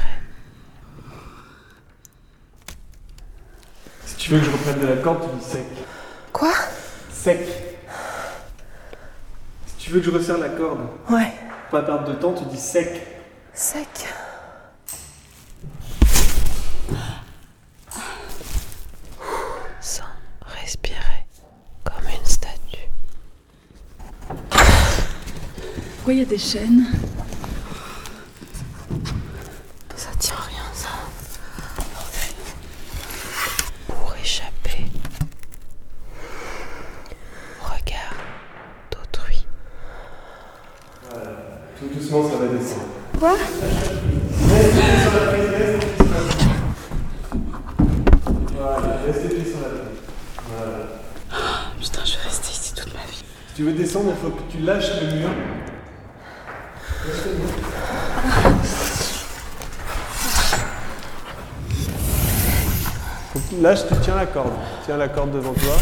Si 4.06 4.16
tu 4.16 4.23
veux 4.34 4.40
que 4.40 4.46
je 4.46 4.52
reprenne 4.52 4.80
de 4.82 4.88
la 4.88 4.96
corde, 5.02 5.20
tu 5.22 5.38
dis 5.38 5.46
sec. 5.52 5.66
Quoi? 6.32 6.52
Sec. 7.12 7.40
Si 9.68 9.76
tu 9.86 9.92
veux 9.92 10.00
que 10.00 10.06
je 10.06 10.12
resserre 10.12 10.38
la 10.38 10.50
corde, 10.50 10.80
Ouais. 11.10 11.32
pour 11.70 11.80
pas 11.82 11.86
perdre 11.86 12.08
de 12.08 12.14
temps, 12.14 12.34
tu 12.34 12.46
dis 12.46 12.60
sec. 12.60 13.06
Sec. 13.54 13.88
Sans 19.80 20.04
respirer. 20.62 21.26
Comme 21.84 22.08
une 22.08 22.26
statue. 22.26 22.90
Pourquoi 25.96 26.14
il 26.14 26.20
y 26.20 26.22
a 26.22 26.26
des 26.26 26.38
chaînes 26.38 26.86
Ça 29.96 30.10
tient 30.20 30.36
à 30.36 30.42
rien, 30.42 30.64
ça. 30.74 30.90
Pour 33.88 34.14
échapper 34.22 34.86
au 37.62 37.66
regard 37.66 38.16
d'autrui. 38.92 39.46
Tout 41.80 41.88
doucement, 41.94 42.30
ça 42.30 42.36
va 42.38 42.48
descendre. 42.48 42.84
Quoi 43.20 43.36
Voilà, 48.56 48.98
reste 49.06 49.24
les 49.24 49.30
pieds 49.30 49.52
sur 49.52 49.60
la 49.62 49.68
tête. 49.70 50.04
Voilà. 50.50 50.76
Putain, 51.80 52.06
je 52.06 52.12
vais 52.18 52.24
rester 52.24 52.52
ici 52.52 52.74
toute 52.74 52.94
ma 52.94 53.02
vie. 53.02 53.24
Si 53.50 53.54
tu 53.56 53.64
veux 53.64 53.74
descendre, 53.74 54.12
il 54.12 54.22
faut 54.22 54.36
que 54.36 54.52
tu 54.52 54.60
lâches 54.60 54.92
le 55.02 55.18
mur. 55.20 55.30
Lâche 57.08 57.26
le 57.26 57.32
mur. 57.34 58.54
Faut 63.34 63.40
que 63.40 63.56
tu 63.56 63.62
lâches, 63.62 63.88
tu 63.88 63.96
tiens 64.02 64.16
la 64.16 64.26
corde. 64.26 64.54
Tiens 64.86 64.98
la 64.98 65.08
corde 65.08 65.32
devant 65.32 65.54
toi. 65.54 65.78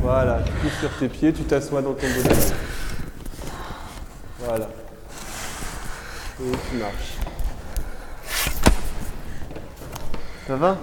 Voilà, 0.00 0.40
tu 0.44 0.52
couches 0.52 0.80
sur 0.80 0.90
tes 0.98 1.08
pieds, 1.08 1.32
tu 1.32 1.44
t'assois 1.44 1.80
dans 1.80 1.92
ton 1.92 2.08
bonnet. 2.08 2.34
Voilà. 4.40 4.68
Et 6.40 6.50
tu 6.70 6.76
marches. 6.76 7.14
Ça 10.48 10.56
va? 10.56 10.76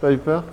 Pas 0.00 0.12
eu 0.12 0.18
peur? 0.18 0.44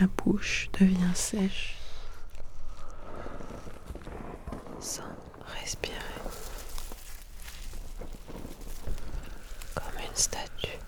La 0.00 0.06
bouche 0.06 0.68
devient 0.78 0.96
sèche. 1.14 1.76
Sans 4.78 5.02
respirer. 5.60 5.96
Comme 9.74 9.98
une 10.08 10.14
statue. 10.14 10.78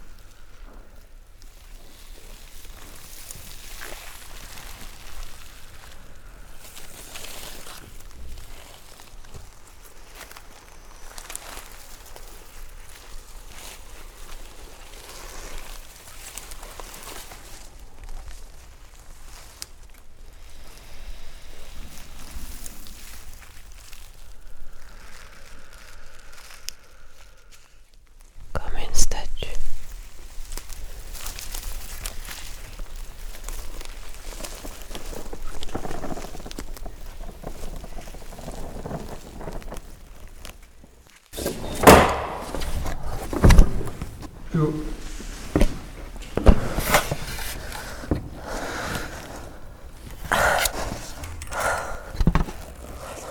Comme 28.53 28.79
une 28.79 28.95
statue. 28.95 29.47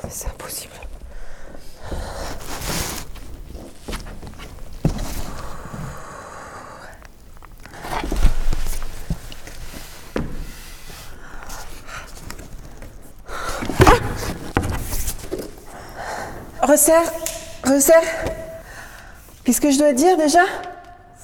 C'est 0.10 0.28
impossible. 0.28 0.74
Resserre, 16.62 17.02
resserre. 17.64 18.02
Qu'est-ce 19.44 19.62
que 19.62 19.70
je 19.70 19.78
dois 19.78 19.94
dire 19.94 20.18
déjà? 20.18 20.42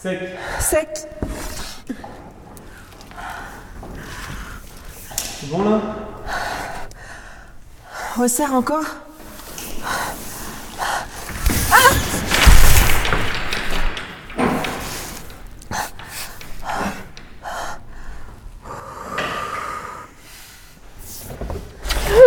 Sec. 0.05 0.19
Sec. 0.59 0.89
C'est 5.17 5.49
bon 5.49 5.63
là? 5.67 5.81
Resserre 8.15 8.53
encore. 8.53 8.85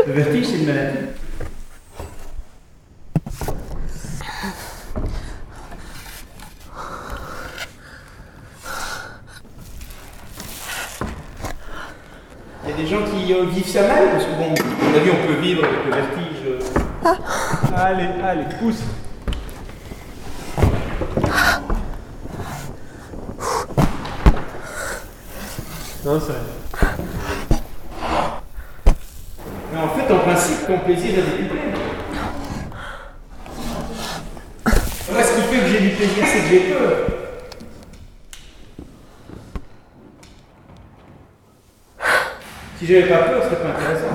Le 0.07 0.13
vertige, 0.13 0.47
c'est 0.47 0.59
une 0.59 0.67
maladie. 0.67 0.99
Il 12.65 12.71
y 12.71 12.73
a 12.73 12.77
des 12.77 12.87
gens 12.87 13.05
qui 13.05 13.33
euh, 13.33 13.45
vivent 13.47 13.69
ça 13.69 13.83
mal, 13.87 14.11
parce 14.13 14.25
que 14.25 14.31
bon, 14.33 14.55
à 14.55 14.85
mon 14.85 14.97
avis, 14.99 15.11
on 15.11 15.27
peut 15.27 15.41
vivre 15.41 15.65
avec 15.65 15.85
le 15.85 15.91
vertige. 15.93 16.45
euh. 16.47 17.77
Allez, 17.77 18.09
allez, 18.23 18.45
pousse. 18.59 18.83
Non, 26.05 26.21
c'est 26.21 26.33
rien. 26.33 26.97
Mais 29.73 29.79
en 29.81 29.89
fait, 29.91 30.13
en 30.15 30.19
principe, 30.21 30.67
ton 30.67 30.79
plaisir 30.81 31.19
est 31.19 31.23
décuplé. 31.23 31.61
Moi, 35.13 35.23
ce 35.23 35.35
qui 35.35 35.43
fait 35.43 35.61
que 35.61 35.67
j'ai 35.67 35.81
du 35.81 35.91
plaisir, 35.97 36.25
c'est 36.27 36.41
que 36.41 36.49
j'ai 36.49 36.61
peur. 36.73 36.93
Si 42.79 42.87
j'avais 42.87 43.09
pas 43.09 43.19
peur, 43.25 43.43
ce 43.43 43.49
serait 43.51 43.63
pas 43.63 43.71
intéressant. 43.71 44.15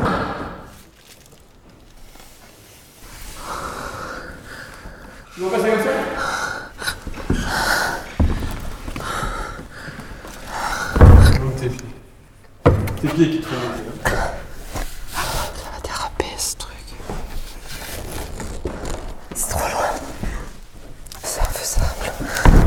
Tu 5.36 5.42
veux 5.42 5.50
passer 5.50 5.70
comme 5.70 5.84
ça 5.84 5.90
Donc 11.40 11.56
tes 11.58 11.70
pieds. 11.70 11.86
Tes 13.02 13.08
pieds 13.10 13.30
qui 13.32 13.40
te 13.42 13.46
font 13.48 13.56
mal. 13.56 14.14
Ça 15.14 15.70
va 15.74 15.80
déraper 15.84 16.26
ce 16.38 16.56
truc. 16.56 16.76
C'est 19.36 19.50
trop 19.50 19.60
loin. 19.60 19.90
C'est 21.24 21.42
infaisable. 21.42 22.12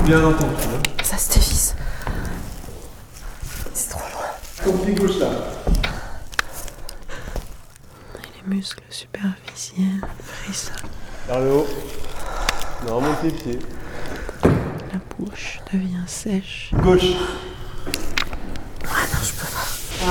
Bien 0.04 0.24
entendu. 0.24 0.52
hein. 0.64 0.82
Ça 1.04 1.16
se 1.18 1.32
dévisse. 1.32 1.74
C'est 3.72 3.90
trop 3.90 4.00
loin. 4.00 4.26
Ton 4.64 4.78
pied 4.84 4.94
gauche 4.94 5.18
là. 5.20 5.28
Et 8.18 8.48
les 8.48 8.56
muscles 8.56 8.82
superficiels 8.90 10.00
frissonnent. 10.22 10.74
Vers 11.28 11.40
le 11.40 11.50
haut. 11.52 11.66
Non, 12.86 13.00
monte 13.00 13.22
les 13.24 13.30
pieds. 13.30 13.58
La 14.44 15.00
bouche 15.18 15.60
devient 15.72 16.04
sèche. 16.06 16.72
Gauche. 16.86 17.16
Ah 18.84 19.02
non, 19.12 19.20
je 19.20 19.32
peux 19.32 19.50
pas. 19.50 19.66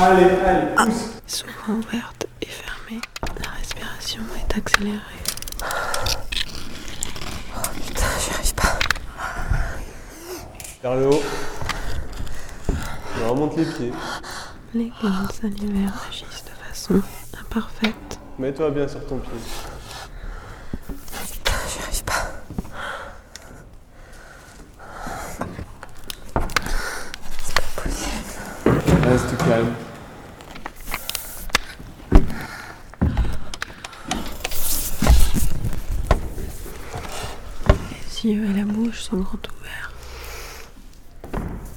Allez, 0.08 0.26
allez, 0.46 0.76
pousse. 0.76 1.06
Souvent 1.26 1.80
ouverte 1.80 2.26
et 2.42 2.48
fermée, 2.48 3.00
la 3.42 3.50
respiration 3.52 4.22
est 4.38 4.58
accélérée. 4.58 5.24
Oh 7.56 7.60
putain, 7.74 8.12
j'y 8.20 8.32
arrive 8.34 8.56
pas. 8.56 8.78
Vers 10.84 10.96
le 10.96 11.08
haut. 11.08 11.24
Non, 13.22 13.36
monte 13.36 13.56
les 13.56 13.64
pieds. 13.64 13.94
Les 14.74 14.92
glandes 15.00 15.32
salivaires 15.32 15.94
agissent 16.10 16.44
de 16.44 16.68
façon 16.68 17.02
imparfaite. 17.40 18.20
Mets-toi 18.38 18.72
bien 18.72 18.86
sur 18.90 19.08
ton 19.08 19.20
pied. 19.20 19.32
Putain, 21.32 21.54
j'y 21.72 21.84
arrive 21.84 22.04
pas. 22.04 22.32
C'est 29.18 29.38
pas 29.38 29.45
Les 29.56 29.62
yeux 38.32 38.46
et 38.50 38.54
la 38.58 38.66
bouche 38.66 39.02
sont 39.02 39.18
grands 39.18 39.38
ouverts. 39.60 39.94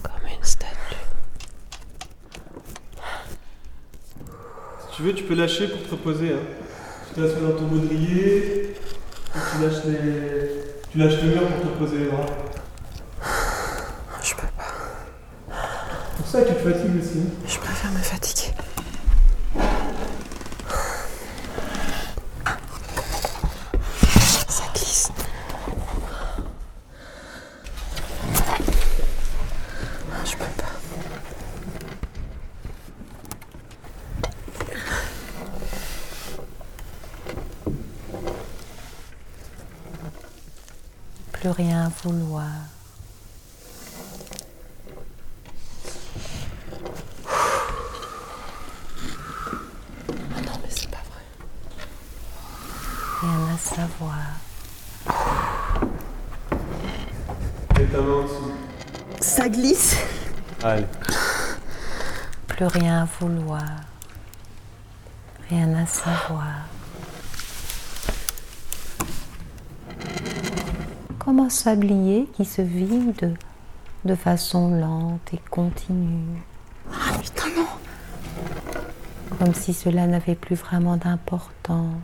Comme 0.03 0.27
une 0.27 0.43
statue. 0.43 0.75
Si 4.81 4.97
tu 4.97 5.03
veux, 5.03 5.15
tu 5.15 5.23
peux 5.25 5.35
lâcher 5.35 5.69
pour 5.69 5.83
te 5.83 5.91
reposer. 5.91 6.33
Hein. 6.33 6.41
Tu 7.09 7.15
te 7.15 7.21
laisses 7.21 7.37
dans 7.39 7.53
ton 7.53 7.67
baudrier. 7.67 8.75
tu 9.33 9.63
lâches 9.63 9.85
les. 9.85 10.51
Tu 10.91 10.99
lâches 10.99 11.23
le 11.23 11.29
mur 11.29 11.47
pour 11.47 11.61
te 11.61 11.67
reposer 11.67 11.99
les 11.99 12.07
bras. 12.07 12.27
Je 14.23 14.35
peux 14.35 14.49
pas. 14.57 14.65
C'est 15.49 16.17
pour 16.17 16.27
ça 16.27 16.43
que 16.43 16.48
tu 16.48 16.48
te 16.59 16.71
fatigues 16.71 17.01
aussi. 17.01 17.23
Je 17.47 17.59
préfère 17.59 17.91
me 17.93 17.99
fatiguer. 17.99 18.53
Ça 24.49 24.65
glisse. 24.75 25.11
Je 30.25 30.37
peux 30.37 30.45
pas. 30.45 30.65
Plus 41.33 41.51
rien 41.51 41.87
à 41.87 41.89
vouloir. 42.03 42.47
Ah 50.37 50.41
non, 50.45 50.53
mais 50.63 50.69
c'est 50.71 50.91
pas 50.91 50.97
vrai. 51.11 51.25
Rien 53.21 53.41
à 53.55 53.59
savoir. 53.59 54.19
Mets 57.77 57.87
ta 57.87 58.01
main 58.01 58.13
en 58.13 58.23
dessous. 58.25 58.53
Ça 59.21 59.49
glisse. 59.49 59.97
Allez. 60.63 60.87
Plus 62.47 62.67
Plus 62.67 62.67
rien 62.99 63.03
à 63.03 63.05
vouloir, 63.05 63.63
rien 65.51 65.75
à 65.75 65.87
savoir. 65.87 66.67
Comme 71.19 71.41
un 71.41 71.51
sablier 71.51 72.29
qui 72.35 72.45
se 72.45 72.63
vide 72.63 73.37
de 74.05 74.15
façon 74.15 74.71
lente 74.71 75.33
et 75.33 75.41
continue. 75.51 76.43
Ah 76.93 77.19
putain 77.21 77.49
non 77.57 77.67
Comme 79.39 79.55
si 79.55 79.75
cela 79.75 80.07
n'avait 80.07 80.35
plus 80.35 80.57
vraiment 80.57 80.97
d'importance. 80.97 82.01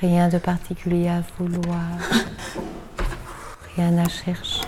Rien 0.00 0.28
de 0.28 0.38
particulier 0.38 1.08
à 1.08 1.22
vouloir, 1.38 1.86
rien 3.76 3.98
à 3.98 4.08
chercher, 4.08 4.66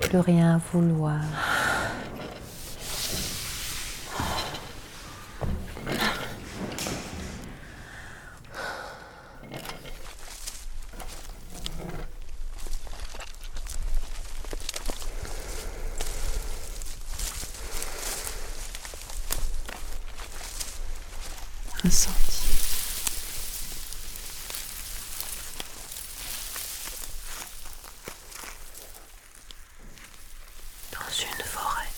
plus 0.00 0.18
rien 0.18 0.54
à 0.56 0.58
vouloir. 0.72 1.20
Ressenti. 21.82 22.16
Dans 30.92 31.08
une 31.08 31.44
forêt. 31.44 31.88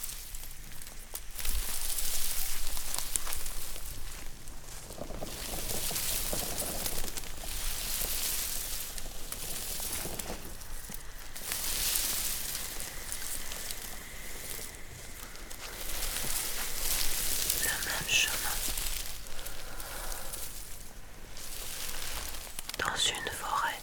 Le 17.63 17.71
même 17.85 18.09
chemin. 18.09 18.57
Dans 22.79 22.97
une 22.97 23.31
forêt. 23.33 23.81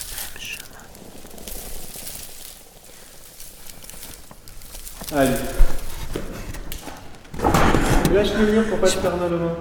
Le 0.00 0.06
même 0.14 0.38
chemin. 0.40 0.86
Allez. 5.10 5.42
Lâche 8.18 8.34
le 8.36 8.46
mur 8.50 8.66
pour 8.68 8.80
pas 8.80 8.88
te 8.88 8.98
faire 8.98 9.16
mal 9.16 9.32
aux 9.32 9.38
mains. 9.38 9.56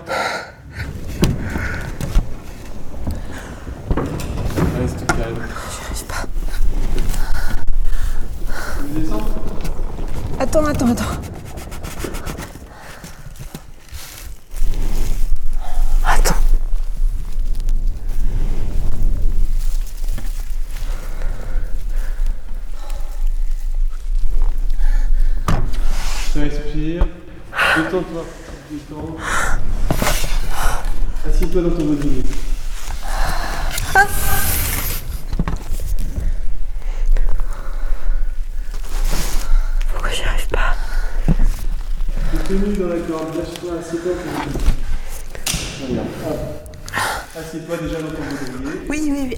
Reste 4.82 5.06
calme. 5.06 5.48
J'arrive 5.80 6.06
pas. 6.08 6.26
Attends, 10.40 10.66
attends. 10.66 10.88
Attends. 16.04 16.36
Tu 26.34 26.40
respires. 26.40 27.06
Détends-toi. 27.78 28.26
Assieds-toi 31.28 31.62
dans 31.62 31.72
ton 31.72 31.84
mobilier. 31.84 32.24
Pourquoi 39.92 40.10
j'y 40.10 40.24
arrive 40.24 40.48
pas 40.48 40.76
tenu 42.48 42.78
dans 42.78 42.88
la 42.88 43.00
corde. 43.00 43.36
Lâche-toi. 43.36 43.72
Assieds-toi. 43.80 44.14
Regarde. 45.90 46.08
Hop. 46.26 46.40
Assieds-toi 47.38 47.78
déjà 47.78 48.02
dans 48.02 48.12
ton 48.12 48.24
mobilier. 48.24 48.82
Oui, 48.90 49.00
oui, 49.12 49.22
oui. 49.30 49.38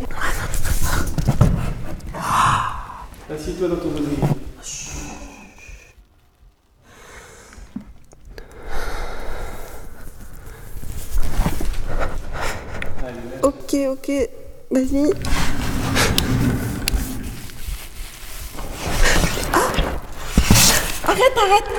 Assieds-toi 3.33 3.67
dans 3.67 3.77
ton 3.77 3.89
mobilier. 3.89 4.08
dikkat. 21.39 21.78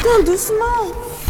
Putain, 0.00 0.22
doucement. 0.24 1.29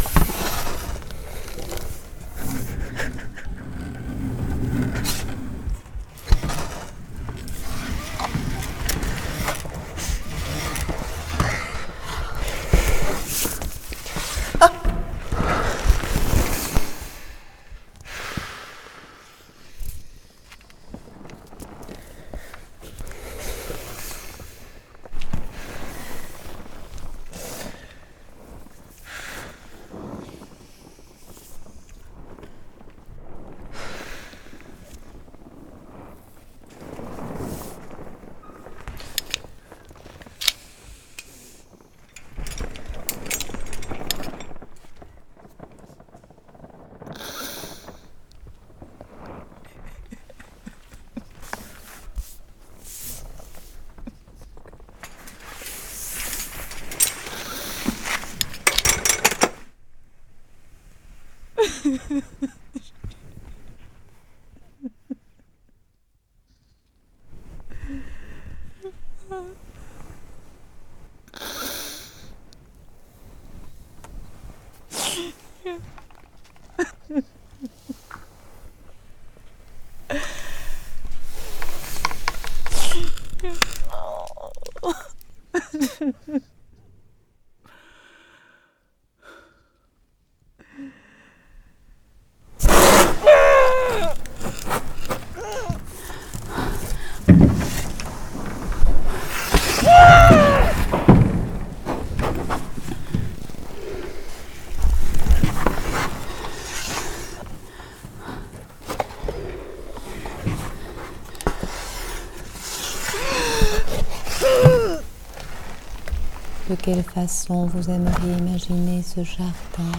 Quelle 116.81 117.03
façon 117.03 117.67
vous 117.67 117.91
aimeriez 117.91 118.37
imaginer 118.39 119.03
ce 119.03 119.23
jardin 119.23 119.91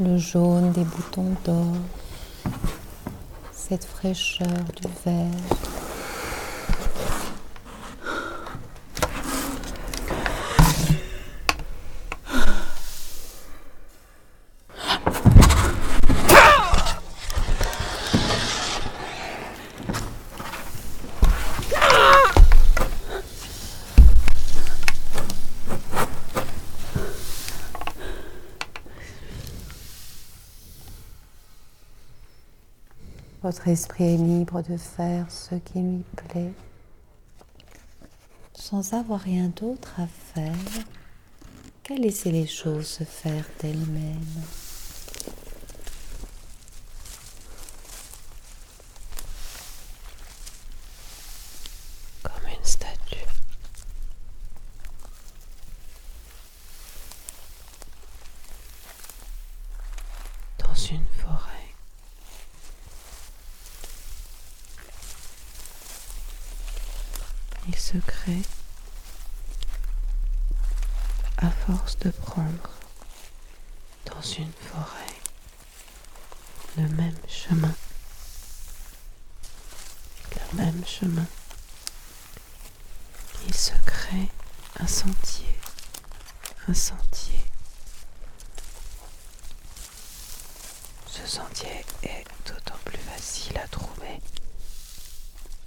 Le 0.00 0.16
jaune 0.18 0.72
des 0.72 0.84
boutons 0.84 1.34
d'or, 1.44 1.74
cette 3.52 3.84
fraîcheur 3.84 4.48
du 4.48 4.88
vert. 5.04 5.71
Votre 33.52 33.68
esprit 33.68 34.04
est 34.04 34.16
libre 34.16 34.62
de 34.62 34.78
faire 34.78 35.30
ce 35.30 35.56
qui 35.56 35.78
lui 35.80 36.04
plaît, 36.16 36.54
sans 38.54 38.94
avoir 38.94 39.20
rien 39.20 39.52
d'autre 39.54 39.92
à 40.00 40.06
faire 40.06 40.54
qu'à 41.82 41.94
laisser 41.96 42.32
les 42.32 42.46
choses 42.46 42.86
se 42.86 43.04
faire 43.04 43.44
d'elles-mêmes. 43.60 44.42
Comme 52.22 52.48
une 52.48 52.64
statue. 52.64 53.26
Dans 60.58 60.74
une 60.74 61.04
forêt. 61.18 61.48
Il 67.68 67.76
se 67.76 67.96
crée 67.98 68.42
à 71.38 71.48
force 71.48 71.96
de 72.00 72.10
prendre 72.10 72.70
dans 74.06 74.20
une 74.20 74.50
forêt 74.52 75.14
le 76.76 76.88
même 76.88 77.14
chemin. 77.28 77.72
Le 80.34 80.56
même 80.56 80.81
Il 83.46 83.54
se 83.54 83.72
crée 83.86 84.28
un 84.78 84.86
sentier. 84.86 85.54
Un 86.68 86.74
sentier. 86.74 87.40
Ce 91.06 91.26
sentier 91.26 91.84
est 92.02 92.24
d'autant 92.46 92.78
plus 92.84 92.98
facile 92.98 93.56
à 93.58 93.66
trouver. 93.68 94.20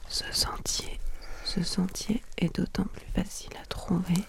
Ce 0.09 0.31
sentier 0.31 0.99
ce 1.45 1.63
sentier 1.63 2.23
est 2.37 2.53
d'autant 2.55 2.85
plus 2.85 3.05
facile 3.23 3.55
à 3.61 3.65
trouver 3.67 4.25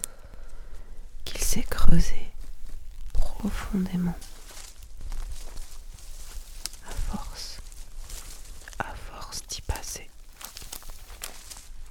qu'il 1.24 1.40
s'est 1.40 1.62
creusé 1.62 2.30
profondément. 3.12 4.14
À 6.88 6.90
force, 6.92 7.58
à 8.78 8.94
force 8.94 9.42
d'y 9.48 9.60
passer. 9.62 10.08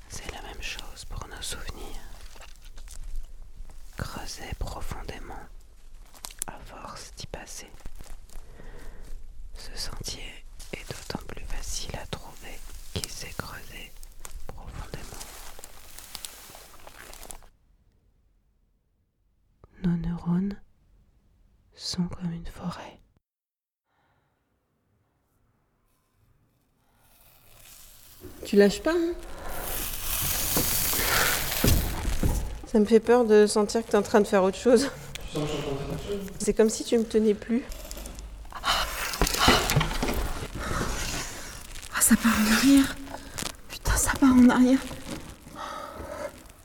C'est 0.10 0.32
la 0.32 0.42
même 0.44 0.62
chose 0.62 1.06
pour 1.10 1.28
nos 1.28 1.42
souvenirs. 1.42 2.02
Creuser 3.98 4.54
profondément, 4.60 5.40
à 6.48 6.58
force 6.66 7.12
d'y 7.18 7.28
passer. 7.28 7.70
Ce 9.58 9.76
sentier 9.76 10.46
est 10.74 10.88
d'autant 10.90 11.24
plus 11.28 11.46
facile 11.46 11.96
à 11.98 12.06
trouver 12.08 12.60
qu'il 12.94 13.10
s'est 13.10 13.34
creusé 13.38 13.92
profondément. 14.48 15.26
Nos 19.84 19.98
neurones 19.98 20.60
sont 21.76 22.08
comme 22.08 22.32
une 22.32 22.46
forêt. 22.48 23.00
Tu 28.56 28.60
lâches 28.60 28.80
pas, 28.80 28.94
hein 28.94 29.12
Ça 32.72 32.80
me 32.80 32.86
fait 32.86 33.02
peur 33.02 33.26
de 33.26 33.48
sentir 33.48 33.82
que 33.84 33.88
tu 33.90 33.92
es 33.92 33.98
en 33.98 34.02
train 34.02 34.22
de 34.22 34.28
faire 34.28 34.44
autre 34.44 34.58
chose. 34.58 34.90
C'est 36.40 36.54
comme 36.54 36.70
si 36.70 36.86
tu 36.86 36.98
me 36.98 37.04
tenais 37.04 37.34
plus. 37.34 37.64
Ah, 38.54 38.70
ça 42.00 42.16
part 42.16 42.32
en 42.32 42.54
arrière. 42.56 42.96
Putain, 43.68 43.98
ça 43.98 44.12
part 44.18 44.32
en 44.32 44.48
arrière. 44.48 44.80
Oh 45.54 45.58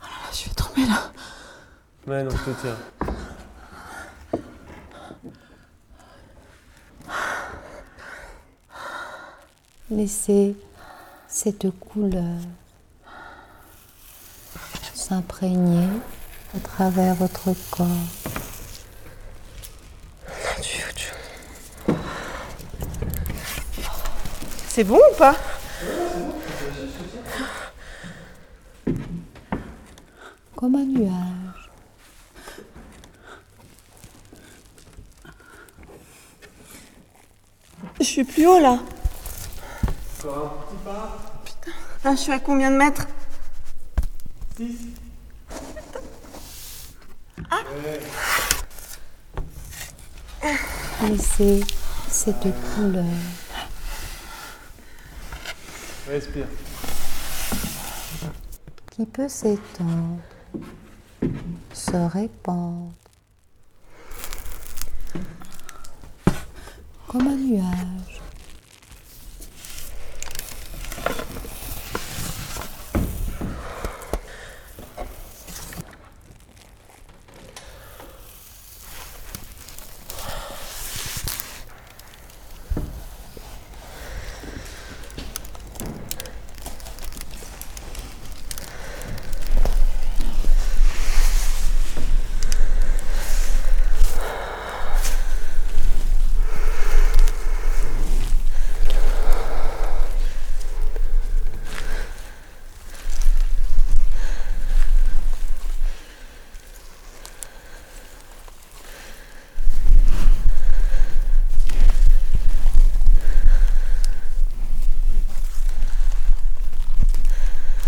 là 0.02 0.06
là, 0.06 0.30
je 0.32 0.44
vais 0.44 0.54
tomber 0.54 0.86
là. 0.86 1.10
Ouais, 2.06 2.22
non, 2.22 2.30
je 2.30 2.52
te 2.52 2.60
tiens. 2.60 2.78
Laissez 9.90 10.54
cette 11.42 11.70
couleur 11.70 12.36
s'imprégner 14.92 15.88
à 16.54 16.60
travers 16.60 17.14
votre 17.14 17.54
corps. 17.70 17.86
C'est 24.68 24.84
bon 24.84 24.98
ou 24.98 25.16
pas? 25.16 25.34
Comme 30.56 30.74
un 30.74 30.84
nuage. 30.84 31.70
Je 37.98 38.04
suis 38.04 38.24
plus 38.24 38.46
haut 38.46 38.60
là. 38.60 38.78
Encore 40.22 40.58
un 40.60 40.66
petit 40.66 40.76
pas. 40.84 41.18
Là, 42.04 42.14
je 42.14 42.20
suis 42.20 42.32
à 42.32 42.38
combien 42.40 42.70
de 42.70 42.76
mètres 42.76 43.06
6. 44.56 44.76
Laissez 51.02 51.64
cette 52.10 52.46
couleur 52.74 53.04
Respire. 56.06 56.46
qui 58.90 59.06
peut 59.06 59.28
s'étendre, 59.28 60.20
se 61.72 61.96
répandre? 61.96 62.92
Comme 67.08 67.26
un 67.26 67.36
nuage. 67.36 68.20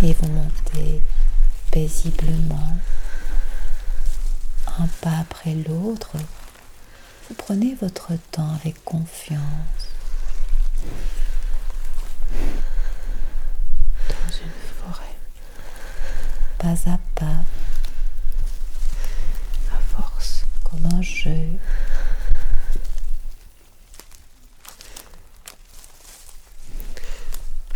Et 0.05 0.15
vous 0.15 0.29
montez 0.33 1.01
paisiblement, 1.71 2.77
un 4.81 4.89
pas 5.01 5.19
après 5.21 5.55
l'autre. 5.55 6.17
Vous 7.29 7.37
prenez 7.37 7.77
votre 7.81 8.09
temps 8.33 8.53
avec 8.57 8.85
confiance. 8.85 9.39
Pas 17.15 17.45
à 19.73 19.79
force, 19.97 20.45
comme 20.65 20.87
un 20.87 21.03
jeu. 21.03 21.59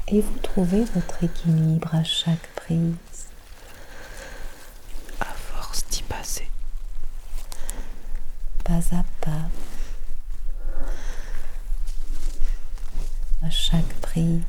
Et 0.08 0.20
vous 0.20 0.38
trouvez 0.38 0.84
votre 0.94 1.24
équilibre 1.24 1.92
à 1.94 2.04
chaque 2.04 2.48
prise, 2.54 2.94
à 5.20 5.24
force 5.24 5.84
d'y 5.90 6.02
passer, 6.04 6.48
pas 8.64 8.78
à 8.92 9.04
pas, 9.20 9.48
à 13.42 13.50
chaque 13.50 13.92
prise. 14.00 14.44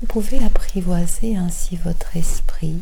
Vous 0.00 0.03
pouvez 0.14 0.44
apprivoiser 0.44 1.34
ainsi 1.34 1.76
votre 1.84 2.16
esprit. 2.16 2.78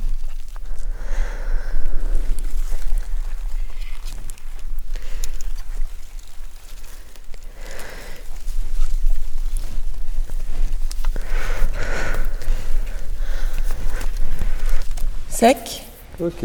Sec 15.30 15.87
Ok. 16.20 16.45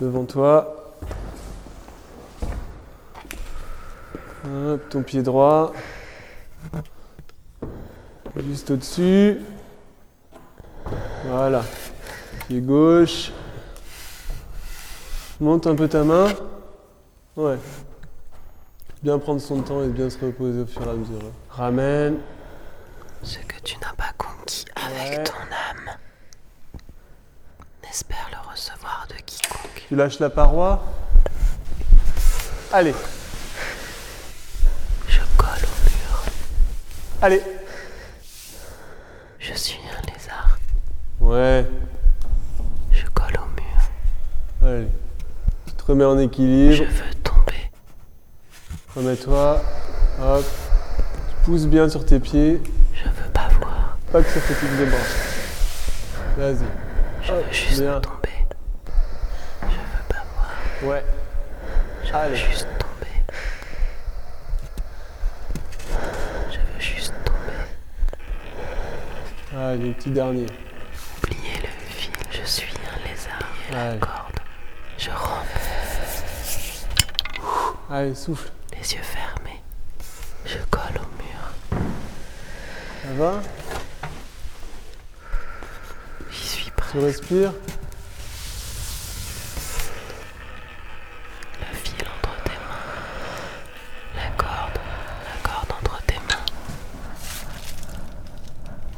Devant 0.00 0.24
toi. 0.24 0.94
Ton 4.88 5.02
pied 5.02 5.22
droit. 5.22 5.74
Au-dessus. 8.68 9.38
Voilà. 11.24 11.62
Pied 12.48 12.60
gauche. 12.60 13.30
Monte 15.38 15.68
un 15.68 15.76
peu 15.76 15.86
ta 15.86 16.02
main. 16.02 16.26
Ouais. 17.36 17.58
Bien 19.02 19.18
prendre 19.18 19.40
son 19.40 19.62
temps 19.62 19.84
et 19.84 19.88
bien 19.88 20.10
se 20.10 20.18
reposer 20.18 20.60
au 20.62 20.66
fur 20.66 20.82
et 20.82 20.90
à 20.90 20.94
mesure. 20.94 21.20
Ramène. 21.50 22.18
Ce 23.22 23.38
que 23.38 23.60
tu 23.62 23.76
n'as 23.78 23.92
pas 23.92 24.12
conquis 24.18 24.64
avec 24.74 25.24
ton 25.24 25.32
âme, 25.32 25.96
n'espère 27.84 28.28
le 28.32 28.50
recevoir 28.50 29.06
de 29.08 29.14
quiconque. 29.22 29.84
Tu 29.88 29.94
lâches 29.94 30.18
la 30.18 30.30
paroi. 30.30 30.82
Allez. 32.72 32.94
Je 35.08 35.20
colle 35.36 35.48
au 35.62 35.90
mur. 35.90 36.24
Allez. 37.22 37.42
Je 39.38 39.54
suis 39.54 39.78
un 39.78 40.12
lézard. 40.12 40.58
Ouais. 41.36 41.66
Je 42.92 43.04
colle 43.12 43.34
au 43.36 43.46
mur. 43.60 44.70
Allez. 44.70 44.88
Tu 45.66 45.72
te 45.74 45.84
remets 45.84 46.04
en 46.06 46.18
équilibre. 46.18 46.72
Je 46.74 46.84
veux 46.84 47.14
tomber. 47.22 47.70
Remets-toi. 48.94 49.60
Hop. 50.22 50.44
Tu 51.28 51.34
pousses 51.44 51.66
bien 51.66 51.88
sur 51.90 52.06
tes 52.06 52.20
pieds. 52.20 52.62
Je 52.94 53.04
veux 53.04 53.30
pas 53.34 53.48
voir. 53.60 53.98
Pas 54.10 54.22
que 54.22 54.30
ça 54.30 54.40
fatigue 54.40 54.70
les 54.78 54.86
bras. 54.86 54.96
Vas-y. 56.38 56.56
Je 57.22 57.32
Hop, 57.32 57.44
veux 57.46 57.52
juste 57.52 57.80
bien. 57.82 58.00
tomber. 58.00 58.46
Je 59.62 59.66
veux 59.66 60.08
pas 60.08 60.24
voir. 60.34 60.90
Ouais. 60.90 61.04
Je 62.04 62.12
Allez. 62.14 62.30
veux 62.30 62.36
juste 62.36 62.66
tomber. 62.78 63.12
Je 66.50 66.56
veux 66.56 66.80
juste 66.80 67.12
tomber. 67.24 67.58
Allez, 69.62 69.92
petit 69.92 70.10
dernier. 70.10 70.46
Oubliez 71.22 71.56
le 71.62 71.68
fil. 71.90 72.12
Je 72.30 72.42
suis 72.48 72.72
un 72.72 72.98
lézard. 73.08 73.32
Et 73.40 73.55
la 73.72 73.96
corde. 73.96 74.40
Je 74.98 75.10
rampe. 75.10 75.46
Allez, 77.90 78.14
souffle. 78.14 78.50
Les 78.72 78.94
yeux 78.94 79.02
fermés. 79.02 79.62
Je 80.44 80.58
colle 80.70 81.00
au 81.00 81.08
mur. 81.22 81.82
Ça 83.02 83.12
va? 83.16 83.40
J'y 86.30 86.46
suis 86.46 86.64
Tu 86.66 86.70
presque. 86.72 86.94
respires? 86.96 87.52
Le 91.60 91.76
fil 91.76 91.94
entre 92.08 92.42
tes 92.44 92.50
mains. 92.50 94.16
La 94.16 94.28
corde. 94.42 94.78
La 95.24 95.50
corde 95.50 95.70
entre 95.82 96.02
tes 96.02 96.14
mains. 96.14 96.46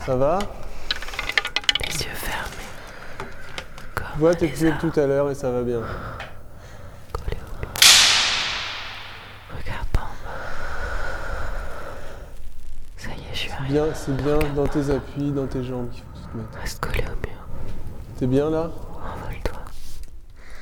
Ça 0.06 0.16
va 0.16 0.38
Les 1.86 1.94
yeux 2.02 2.14
fermés. 2.14 2.48
Tu 4.18 4.22
vois 4.22 4.34
tes 4.34 4.48
de 4.48 4.72
tout 4.80 4.90
à 4.98 5.06
l'heure 5.06 5.30
et 5.30 5.34
ça 5.36 5.48
va 5.48 5.62
bien. 5.62 5.78
Regarde 9.56 9.86
pas 9.92 10.00
en 10.00 10.16
bas. 10.24 10.34
Ça 12.96 13.10
y 13.10 13.12
est, 13.12 13.32
je 13.32 13.38
suis 13.38 13.50
C'est 13.50 13.68
bien, 13.68 13.84
c'est 13.94 14.16
bien 14.16 14.38
dans 14.56 14.66
tes 14.66 14.90
appuis, 14.90 15.30
dans 15.30 15.46
tes 15.46 15.62
jambes 15.62 15.88
qu'il 15.90 16.02
faut 16.02 16.08
tu 16.16 16.22
te 16.32 16.36
mettes. 16.36 16.46
Reste 16.60 16.80
collé 16.80 17.04
au 17.04 17.14
mur. 17.28 17.46
T'es 18.18 18.26
bien 18.26 18.50
là? 18.50 18.72
Envole-toi. 18.92 19.60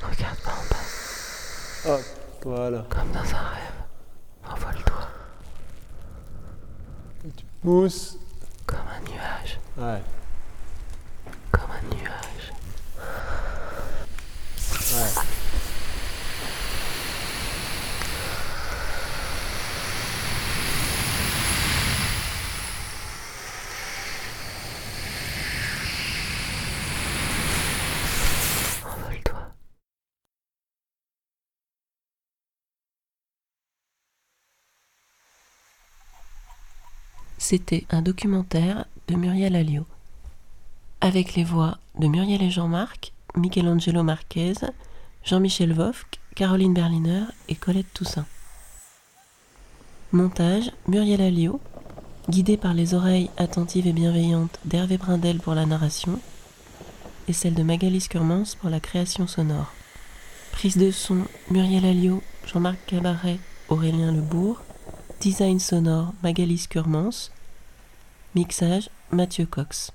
Regarde 0.03 0.37
pas 0.41 0.51
en 0.51 0.63
bas. 0.69 1.95
Hop, 1.95 2.01
voilà. 2.45 2.85
Comme 2.89 3.11
dans 3.11 3.21
un 3.21 3.23
rêve. 3.23 3.73
Envole-toi. 4.51 5.07
Pousse. 7.63 8.11
Comme 8.11 8.16
C'était 37.37 37.85
un 37.91 38.01
documentaire 38.01 38.85
de 39.07 39.15
Muriel 39.15 39.55
Alliot, 39.55 39.85
avec 41.01 41.35
les 41.35 41.43
voix 41.43 41.77
de 41.99 42.07
Muriel 42.07 42.41
et 42.41 42.49
Jean-Marc, 42.49 43.13
Michelangelo 43.35 44.01
Marquez, 44.01 44.53
Jean-Michel 45.23 45.73
Vofk, 45.73 46.19
Caroline 46.35 46.73
Berliner 46.73 47.25
et 47.47 47.55
Colette 47.55 47.93
Toussaint. 47.93 48.25
Montage 50.11 50.71
Muriel 50.87 51.21
Alliot, 51.21 51.61
guidée 52.27 52.57
par 52.57 52.73
les 52.73 52.93
oreilles 52.93 53.29
attentives 53.37 53.87
et 53.87 53.93
bienveillantes 53.93 54.59
d'Hervé 54.65 54.97
Brindel 54.97 55.37
pour 55.37 55.53
la 55.53 55.65
narration 55.65 56.19
et 57.27 57.33
celle 57.33 57.53
de 57.53 57.63
Magali 57.63 58.01
Scurmans 58.01 58.55
pour 58.59 58.69
la 58.69 58.79
création 58.79 59.27
sonore. 59.27 59.71
Prise 60.53 60.77
de 60.77 60.91
son 60.91 61.25
Muriel 61.51 61.85
Alliot, 61.85 62.23
Jean-Marc 62.45 62.77
Cabaret, 62.87 63.39
Aurélien 63.69 64.11
Lebourg. 64.11 64.63
Design 65.19 65.59
sonore 65.59 66.13
Magali 66.21 66.59
Scurmans. 66.59 67.31
Mixage 68.35 68.89
Mathieu 69.11 69.47
Cox. 69.47 69.91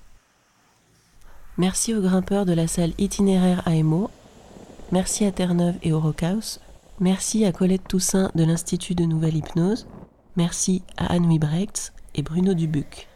Merci 1.57 1.95
aux 1.95 2.01
grimpeurs 2.01 2.45
de 2.45 2.53
la 2.53 2.66
salle 2.66 2.93
itinéraire 2.99 3.62
AMO. 3.66 4.11
Merci 4.91 5.25
à 5.25 5.31
Terre-Neuve 5.31 5.77
et 5.83 5.93
au 5.93 6.01
Rockhouse. 6.01 6.59
Merci 6.99 7.45
à 7.45 7.53
Colette 7.53 7.87
Toussaint 7.87 8.33
de 8.35 8.43
l'Institut 8.43 8.97
de 8.97 9.05
Nouvelle 9.05 9.37
Hypnose. 9.37 9.87
Merci 10.37 10.83
à 10.97 11.12
Anne 11.12 11.27
Wibrechts 11.27 11.93
et 12.16 12.23
Bruno 12.23 12.55
Dubuc. 12.55 13.07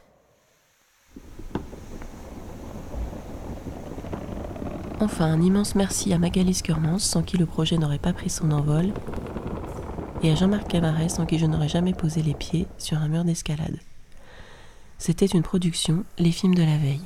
Enfin, 5.00 5.26
un 5.26 5.42
immense 5.42 5.74
merci 5.74 6.12
à 6.12 6.18
Magali 6.18 6.54
Scurmans, 6.54 6.98
sans 6.98 7.22
qui 7.22 7.36
le 7.36 7.46
projet 7.46 7.78
n'aurait 7.78 7.98
pas 7.98 8.12
pris 8.12 8.30
son 8.30 8.50
envol, 8.50 8.92
et 10.26 10.32
à 10.32 10.34
Jean-Marc 10.34 10.66
Camaret, 10.68 11.08
sans 11.08 11.24
qui 11.24 11.38
je 11.38 11.46
n'aurais 11.46 11.68
jamais 11.68 11.92
posé 11.92 12.20
les 12.20 12.34
pieds 12.34 12.66
sur 12.78 12.98
un 12.98 13.06
mur 13.06 13.24
d'escalade. 13.24 13.78
C'était 14.98 15.26
une 15.26 15.42
production 15.42 16.02
Les 16.18 16.32
Films 16.32 16.56
de 16.56 16.64
la 16.64 16.78
Veille, 16.78 17.04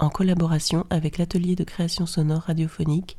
en 0.00 0.08
collaboration 0.08 0.84
avec 0.90 1.18
l'atelier 1.18 1.54
de 1.54 1.62
création 1.62 2.06
sonore 2.06 2.42
radiophonique 2.42 3.18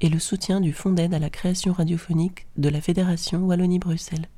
et 0.00 0.08
le 0.08 0.20
soutien 0.20 0.60
du 0.60 0.72
Fonds 0.72 0.92
d'aide 0.92 1.14
à 1.14 1.18
la 1.18 1.30
création 1.30 1.72
radiophonique 1.72 2.46
de 2.56 2.68
la 2.68 2.80
Fédération 2.80 3.40
Wallonie-Bruxelles. 3.40 4.28